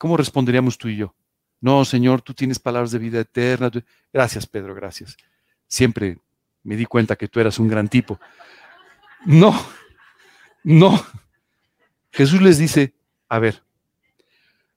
[0.01, 1.14] ¿Cómo responderíamos tú y yo?
[1.61, 3.70] No, Señor, tú tienes palabras de vida eterna.
[4.11, 5.14] Gracias, Pedro, gracias.
[5.68, 6.18] Siempre
[6.62, 8.18] me di cuenta que tú eras un gran tipo.
[9.26, 9.55] No,
[10.64, 11.05] no.
[12.12, 12.94] Jesús les dice,
[13.28, 13.62] a ver,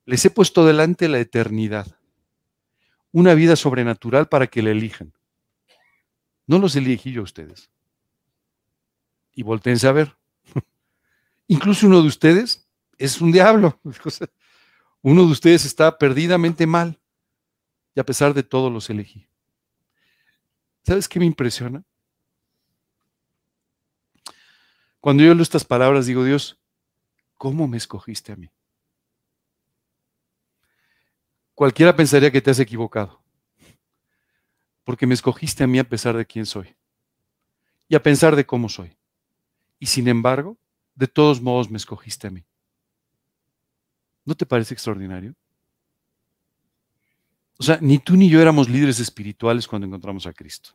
[0.03, 1.87] les he puesto delante la eternidad
[3.13, 5.13] una vida sobrenatural para que le elijan.
[6.47, 7.69] No los elegí yo a ustedes.
[9.33, 10.17] Y voltense a ver.
[11.47, 12.67] Incluso uno de ustedes
[12.97, 13.79] es un diablo.
[15.03, 16.99] Uno de ustedes está perdidamente mal.
[17.93, 19.27] Y a pesar de todo los elegí.
[20.83, 21.83] ¿Sabes qué me impresiona?
[24.99, 26.59] Cuando yo leo estas palabras, digo, Dios,
[27.35, 28.49] ¿cómo me escogiste a mí?
[31.53, 33.21] cualquiera pensaría que te has equivocado,
[34.83, 36.75] porque me escogiste a mí a pesar de quién soy.
[37.89, 38.97] y a pensar de cómo soy.
[39.77, 40.57] Y sin embargo,
[40.95, 42.43] de todos modos me escogiste a mí.
[44.25, 45.35] ¿No te parece extraordinario?
[47.57, 50.71] O sea, ni tú ni yo éramos líderes espirituales cuando encontramos a Cristo.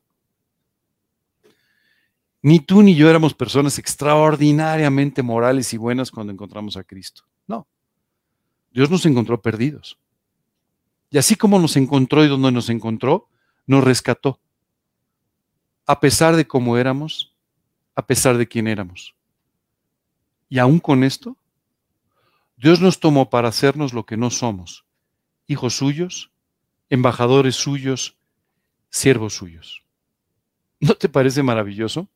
[2.41, 7.25] Ni tú ni yo éramos personas extraordinariamente morales y buenas cuando encontramos a Cristo.
[7.47, 7.67] No.
[8.71, 9.99] Dios nos encontró perdidos.
[11.11, 13.29] Y así como nos encontró y donde nos encontró,
[13.67, 14.39] nos rescató.
[15.87, 17.35] A pesar de cómo éramos,
[17.95, 19.15] a pesar de quién éramos.
[20.49, 21.37] Y aún con esto,
[22.59, 24.85] Dios nos tomó para hacernos lo que no somos,
[25.47, 26.33] hijos suyos,
[26.91, 28.17] embajadores suyos,
[28.91, 29.85] siervos suyos.
[30.81, 32.09] ¿No te parece maravilloso?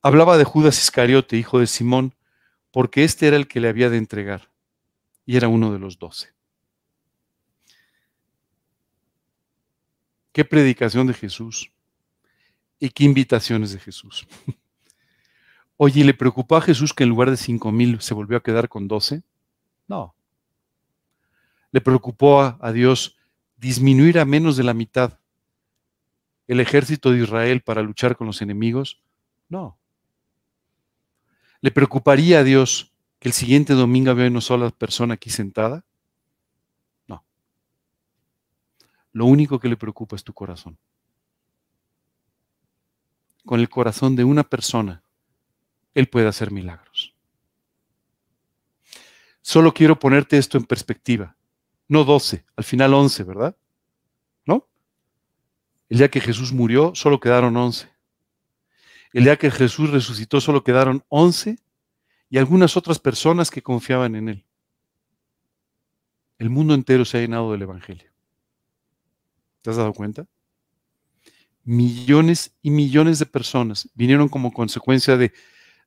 [0.00, 2.14] Hablaba de Judas Iscariote, hijo de Simón,
[2.70, 4.50] porque este era el que le había de entregar,
[5.26, 6.32] y era uno de los doce.
[10.32, 11.70] Qué predicación de Jesús
[12.78, 14.26] y qué invitaciones de Jesús.
[15.76, 18.68] Oye, ¿le preocupó a Jesús que en lugar de cinco mil se volvió a quedar
[18.68, 19.22] con doce?
[19.88, 20.14] No.
[21.72, 23.16] ¿Le preocupó a, a Dios
[23.56, 25.18] disminuir a menos de la mitad
[26.46, 29.02] el ejército de Israel para luchar con los enemigos?
[29.48, 29.78] No.
[31.60, 35.84] ¿Le preocuparía a Dios que el siguiente domingo había una sola persona aquí sentada?
[37.08, 37.24] No.
[39.12, 40.78] Lo único que le preocupa es tu corazón.
[43.44, 45.03] Con el corazón de una persona
[45.94, 47.14] él puede hacer milagros.
[49.40, 51.36] Solo quiero ponerte esto en perspectiva.
[51.86, 53.56] No 12, al final 11, ¿verdad?
[54.46, 54.66] ¿No?
[55.88, 57.88] El día que Jesús murió, solo quedaron 11.
[59.12, 61.58] El día que Jesús resucitó, solo quedaron 11
[62.30, 64.44] y algunas otras personas que confiaban en Él.
[66.38, 68.10] El mundo entero se ha llenado del Evangelio.
[69.62, 70.26] ¿Te has dado cuenta?
[71.62, 75.32] Millones y millones de personas vinieron como consecuencia de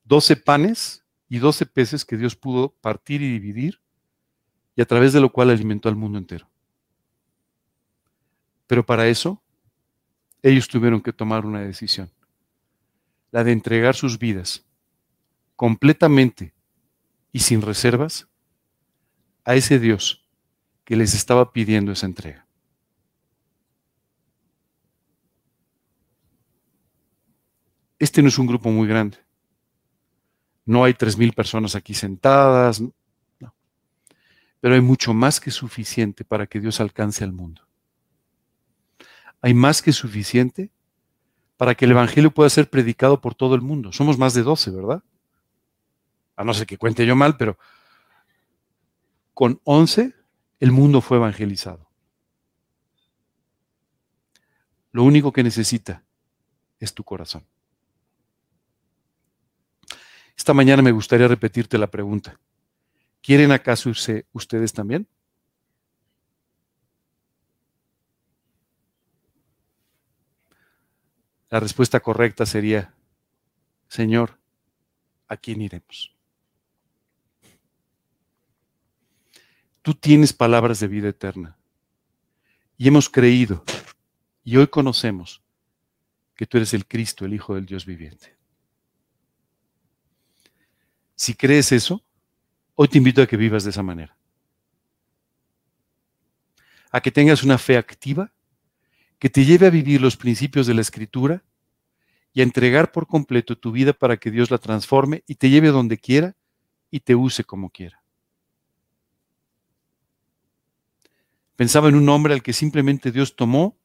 [0.08, 3.82] 12 panes y 12 peces que Dios pudo partir y dividir
[4.76, 6.50] y a través de lo cual alimentó al mundo entero.
[8.68, 9.42] Pero para eso,
[10.42, 12.10] ellos tuvieron que tomar una decisión,
[13.32, 14.66] la de entregar sus vidas
[15.56, 16.54] completamente
[17.34, 18.28] y sin reservas
[19.44, 20.26] a ese Dios
[20.86, 22.48] que les estaba pidiendo esa entrega.
[28.00, 29.27] Este no es un grupo muy grande.
[30.68, 32.94] No hay tres mil personas aquí sentadas, no.
[34.60, 37.62] pero hay mucho más que suficiente para que Dios alcance al mundo.
[39.42, 40.70] Hay más que suficiente
[41.56, 43.94] para que el Evangelio pueda ser predicado por todo el mundo.
[43.94, 45.02] Somos más de 12, ¿verdad?
[46.36, 47.58] A no ser que cuente yo mal, pero
[49.34, 50.14] con 11
[50.60, 51.88] el mundo fue evangelizado.
[54.92, 56.04] Lo único que necesita
[56.78, 57.46] es tu corazón.
[60.38, 62.40] Esta mañana me gustaría repetirte la pregunta.
[63.22, 65.08] ¿Quieren acaso irse ustedes también?
[71.50, 72.94] La respuesta correcta sería,
[73.88, 74.38] Señor,
[75.28, 76.14] ¿a quién iremos?
[79.82, 81.58] Tú tienes palabras de vida eterna
[82.78, 83.64] y hemos creído
[84.44, 85.42] y hoy conocemos
[86.36, 88.37] que tú eres el Cristo, el Hijo del Dios viviente.
[91.18, 92.04] Si crees eso,
[92.76, 94.16] hoy te invito a que vivas de esa manera.
[96.92, 98.32] A que tengas una fe activa
[99.18, 101.44] que te lleve a vivir los principios de la Escritura
[102.34, 105.70] y a entregar por completo tu vida para que Dios la transforme y te lleve
[105.70, 106.36] donde quiera
[106.92, 108.04] y te use como quiera.
[111.56, 113.76] Pensaba en un hombre al que simplemente Dios tomó,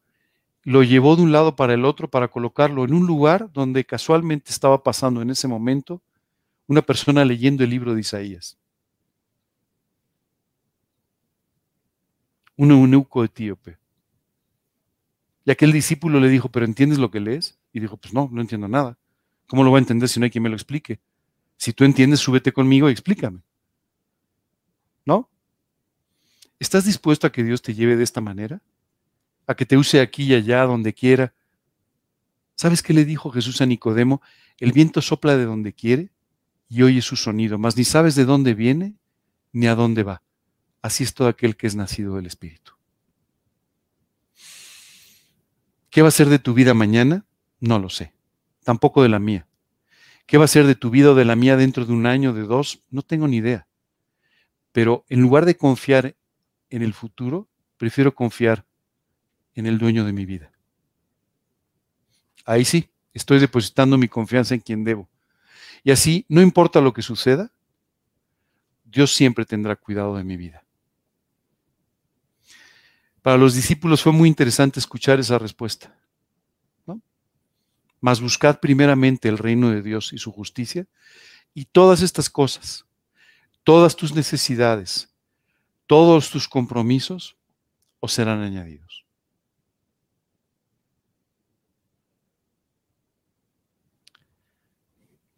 [0.65, 4.51] lo llevó de un lado para el otro para colocarlo en un lugar donde casualmente
[4.51, 6.03] estaba pasando en ese momento
[6.67, 8.59] una persona leyendo el libro de Isaías.
[12.57, 13.79] Un eunuco etíope.
[15.45, 17.59] Y aquel discípulo le dijo, ¿pero entiendes lo que lees?
[17.73, 18.97] Y dijo, pues no, no entiendo nada.
[19.49, 21.01] ¿Cómo lo voy a entender si no hay quien me lo explique?
[21.57, 23.41] Si tú entiendes, súbete conmigo y explícame.
[25.05, 25.29] ¿No?
[26.61, 28.63] ¿Estás dispuesto a que Dios te lleve de esta manera?
[29.47, 31.35] ¿A que te use aquí y allá, donde quiera?
[32.55, 34.23] ¿Sabes qué le dijo Jesús a Nicodemo?
[34.59, 36.11] El viento sopla de donde quiere
[36.73, 38.95] y oye su sonido, mas ni sabes de dónde viene
[39.53, 40.23] ni a dónde va.
[40.81, 42.73] Así es todo aquel que es nacido del Espíritu.
[45.91, 47.27] ¿Qué va a ser de tu vida mañana?
[47.61, 48.15] No lo sé.
[48.65, 49.47] Tampoco de la mía.
[50.25, 52.33] ¿Qué va a ser de tu vida o de la mía dentro de un año,
[52.33, 52.83] de dos?
[52.89, 53.67] No tengo ni idea.
[54.73, 56.17] Pero en lugar de confiar
[56.71, 58.65] en el futuro, prefiero confiar
[59.55, 60.51] en el dueño de mi vida.
[62.47, 65.12] Ahí sí, estoy depositando mi confianza en quien debo.
[65.85, 67.51] Y así, no importa lo que suceda,
[68.85, 70.65] Dios siempre tendrá cuidado de mi vida.
[73.23, 75.97] Para los discípulos fue muy interesante escuchar esa respuesta.
[76.87, 77.01] ¿no?
[78.01, 80.87] Mas buscad primeramente el reino de Dios y su justicia,
[81.55, 82.85] y todas estas cosas,
[83.65, 85.15] todas tus necesidades,
[85.87, 87.37] todos tus compromisos,
[88.01, 88.92] os serán añadidos.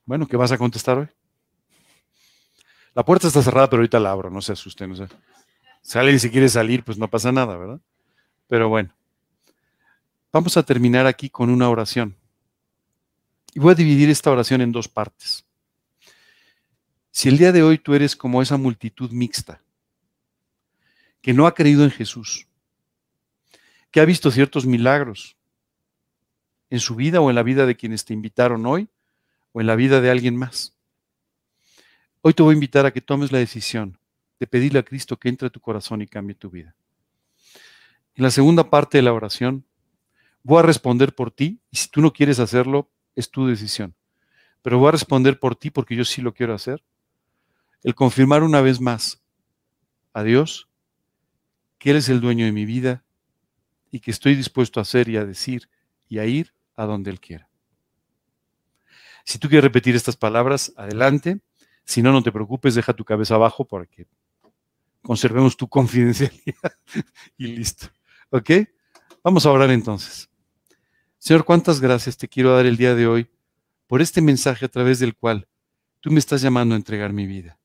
[0.06, 1.08] Bueno, ¿qué vas a contestar hoy?
[2.94, 4.90] La puerta está cerrada, pero ahorita la abro, no se asusten.
[4.90, 5.08] No sé.
[6.18, 7.80] Si quiere salir, pues no pasa nada, ¿verdad?
[8.46, 8.94] Pero bueno,
[10.32, 12.16] vamos a terminar aquí con una oración.
[13.54, 15.44] Y voy a dividir esta oración en dos partes.
[17.10, 19.60] Si el día de hoy tú eres como esa multitud mixta,
[21.20, 22.46] que no ha creído en Jesús,
[23.90, 25.36] que ha visto ciertos milagros
[26.68, 28.88] en su vida o en la vida de quienes te invitaron hoy
[29.54, 30.76] o en la vida de alguien más.
[32.20, 33.98] Hoy te voy a invitar a que tomes la decisión
[34.40, 36.74] de pedirle a Cristo que entre a tu corazón y cambie tu vida.
[38.16, 39.64] En la segunda parte de la oración,
[40.42, 43.94] voy a responder por ti y si tú no quieres hacerlo, es tu decisión.
[44.60, 46.82] Pero voy a responder por ti porque yo sí lo quiero hacer.
[47.84, 49.22] El confirmar una vez más
[50.12, 50.68] a Dios
[51.78, 53.04] que Él es el dueño de mi vida
[53.92, 55.68] y que estoy dispuesto a hacer y a decir
[56.08, 57.48] y a ir a donde Él quiera.
[59.24, 61.40] Si tú quieres repetir estas palabras, adelante.
[61.84, 64.06] Si no, no te preocupes, deja tu cabeza abajo para que
[65.02, 66.76] conservemos tu confidencialidad
[67.36, 67.88] y listo.
[68.30, 68.50] ¿Ok?
[69.22, 70.28] Vamos a orar entonces.
[71.18, 73.30] Señor, cuántas gracias te quiero dar el día de hoy
[73.86, 75.48] por este mensaje a través del cual
[76.00, 77.58] tú me estás llamando a entregar mi vida.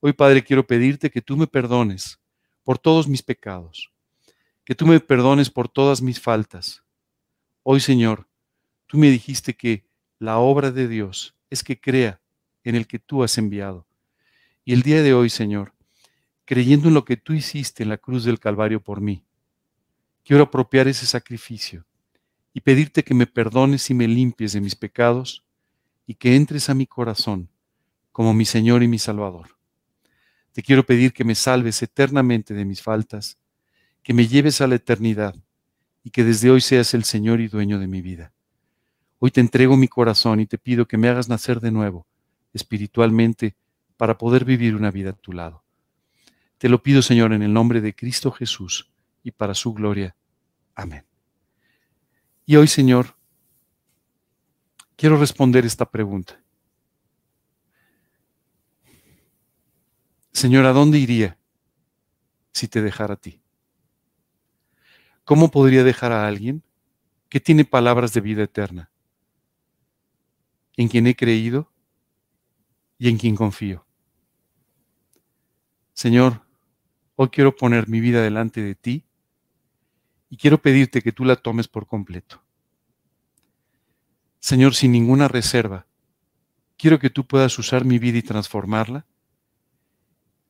[0.00, 2.20] Hoy, Padre, quiero pedirte que tú me perdones
[2.64, 3.92] por todos mis pecados,
[4.64, 6.82] que tú me perdones por todas mis faltas.
[7.62, 8.28] Hoy, Señor,
[8.86, 9.86] tú me dijiste que
[10.24, 12.20] la obra de Dios es que crea
[12.64, 13.86] en el que tú has enviado.
[14.64, 15.74] Y el día de hoy, Señor,
[16.44, 19.24] creyendo en lo que tú hiciste en la cruz del Calvario por mí,
[20.24, 21.86] quiero apropiar ese sacrificio
[22.52, 25.44] y pedirte que me perdones y me limpies de mis pecados
[26.06, 27.50] y que entres a mi corazón
[28.12, 29.58] como mi Señor y mi Salvador.
[30.52, 33.38] Te quiero pedir que me salves eternamente de mis faltas,
[34.02, 35.34] que me lleves a la eternidad
[36.04, 38.33] y que desde hoy seas el Señor y dueño de mi vida.
[39.26, 42.06] Hoy te entrego mi corazón y te pido que me hagas nacer de nuevo,
[42.52, 43.56] espiritualmente,
[43.96, 45.64] para poder vivir una vida a tu lado.
[46.58, 50.14] Te lo pido, Señor, en el nombre de Cristo Jesús y para su gloria.
[50.74, 51.06] Amén.
[52.44, 53.16] Y hoy, Señor,
[54.94, 56.38] quiero responder esta pregunta.
[60.32, 61.38] Señor, ¿a dónde iría
[62.52, 63.40] si te dejara a ti?
[65.24, 66.62] ¿Cómo podría dejar a alguien
[67.30, 68.90] que tiene palabras de vida eterna,
[70.76, 71.70] en quien he creído
[72.98, 73.84] y en quien confío?
[75.92, 76.42] Señor,
[77.16, 79.04] hoy quiero poner mi vida delante de ti
[80.28, 82.42] y quiero pedirte que tú la tomes por completo.
[84.40, 85.86] Señor, sin ninguna reserva,
[86.76, 89.06] quiero que tú puedas usar mi vida y transformarla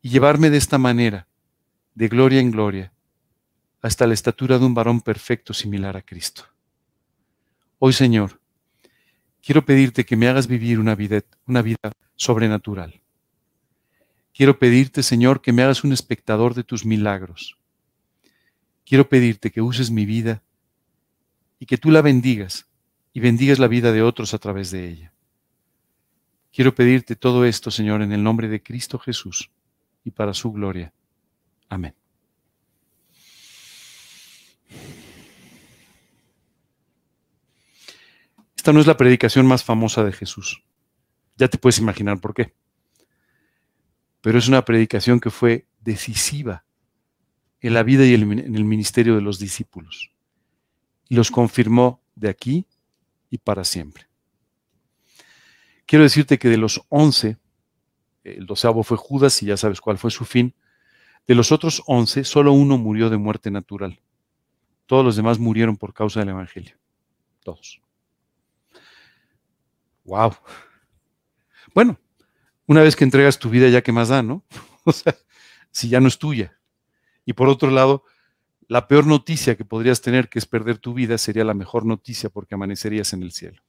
[0.01, 1.29] y llevarme de esta manera,
[1.95, 2.93] de gloria en gloria,
[3.83, 6.45] hasta la estatura de un varón perfecto similar a Cristo.
[7.79, 8.41] Hoy, Señor,
[9.45, 13.01] quiero pedirte que me hagas vivir una vida, una vida sobrenatural.
[14.33, 17.57] Quiero pedirte, Señor, que me hagas un espectador de tus milagros.
[18.85, 20.43] Quiero pedirte que uses mi vida
[21.59, 22.67] y que tú la bendigas
[23.13, 25.13] y bendigas la vida de otros a través de ella.
[26.53, 29.51] Quiero pedirte todo esto, Señor, en el nombre de Cristo Jesús
[30.05, 30.93] y para su gloria.
[31.69, 31.95] Amén.
[38.65, 40.65] Esta no es la predicación más famosa de Jesús.
[41.37, 42.55] Ya te puedes imaginar por qué.
[44.23, 46.65] Pero es una predicación que fue decisiva
[47.61, 50.13] en la vida y en el ministerio de los discípulos.
[51.11, 52.67] Y los confirmó de aquí
[53.29, 54.07] y para siempre.
[55.85, 57.37] Quiero decirte que de los once
[58.23, 60.55] el doceavo fue Judas y ya sabes cuál fue su fin.
[61.27, 64.01] De los otros once, solo uno murió de muerte natural.
[64.87, 66.79] Todos los demás murieron por causa del Evangelio.
[67.43, 67.84] Todos.
[70.05, 70.35] Wow.
[71.75, 71.99] Bueno,
[72.67, 74.45] una vez que entregas tu vida, ya que más da, ¿no?
[74.87, 75.17] O sea,
[75.71, 76.59] si ya no es tuya.
[77.25, 78.05] Y por otro lado,
[78.69, 82.29] la peor noticia que podrías tener, que es perder tu vida, sería la mejor noticia
[82.29, 83.63] porque amanecerías en el cielo.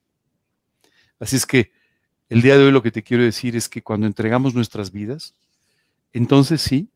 [1.19, 1.71] Así es que
[2.27, 5.35] el día de hoy lo que te quiero decir es que cuando entregamos nuestras vidas,
[6.11, 6.89] entonces sí,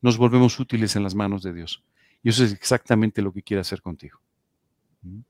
[0.00, 1.82] nos volvemos útiles en las manos de Dios.
[2.22, 4.20] Y eso es exactamente lo que quiere hacer contigo.
[5.02, 5.20] ¿Mm?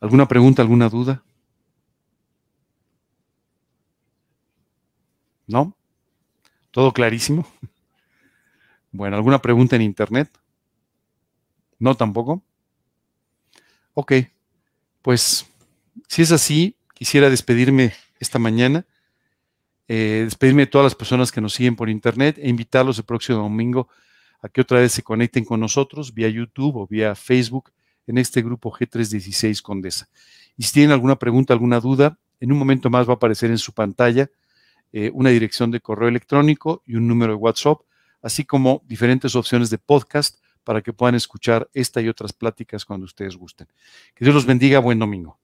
[0.00, 1.24] ¿Alguna pregunta, alguna duda?
[5.50, 5.76] ¿No?
[6.70, 7.46] ¿Todo clarísimo?
[8.92, 10.28] Bueno, ¿alguna pregunta en internet?
[11.78, 12.42] No tampoco.
[13.94, 14.14] Ok,
[15.00, 15.46] pues
[16.08, 18.84] si es así, quisiera despedirme esta mañana,
[19.86, 23.38] eh, despedirme de todas las personas que nos siguen por internet e invitarlos el próximo
[23.38, 23.88] domingo
[24.42, 27.70] a que otra vez se conecten con nosotros vía YouTube o vía Facebook
[28.08, 30.08] en este grupo G316 Condesa.
[30.56, 33.58] Y si tienen alguna pregunta, alguna duda, en un momento más va a aparecer en
[33.58, 34.28] su pantalla
[34.92, 37.80] eh, una dirección de correo electrónico y un número de WhatsApp,
[38.22, 43.04] así como diferentes opciones de podcast para que puedan escuchar esta y otras pláticas cuando
[43.04, 43.66] ustedes gusten.
[44.14, 44.78] Que Dios los bendiga.
[44.78, 45.38] Buen domingo.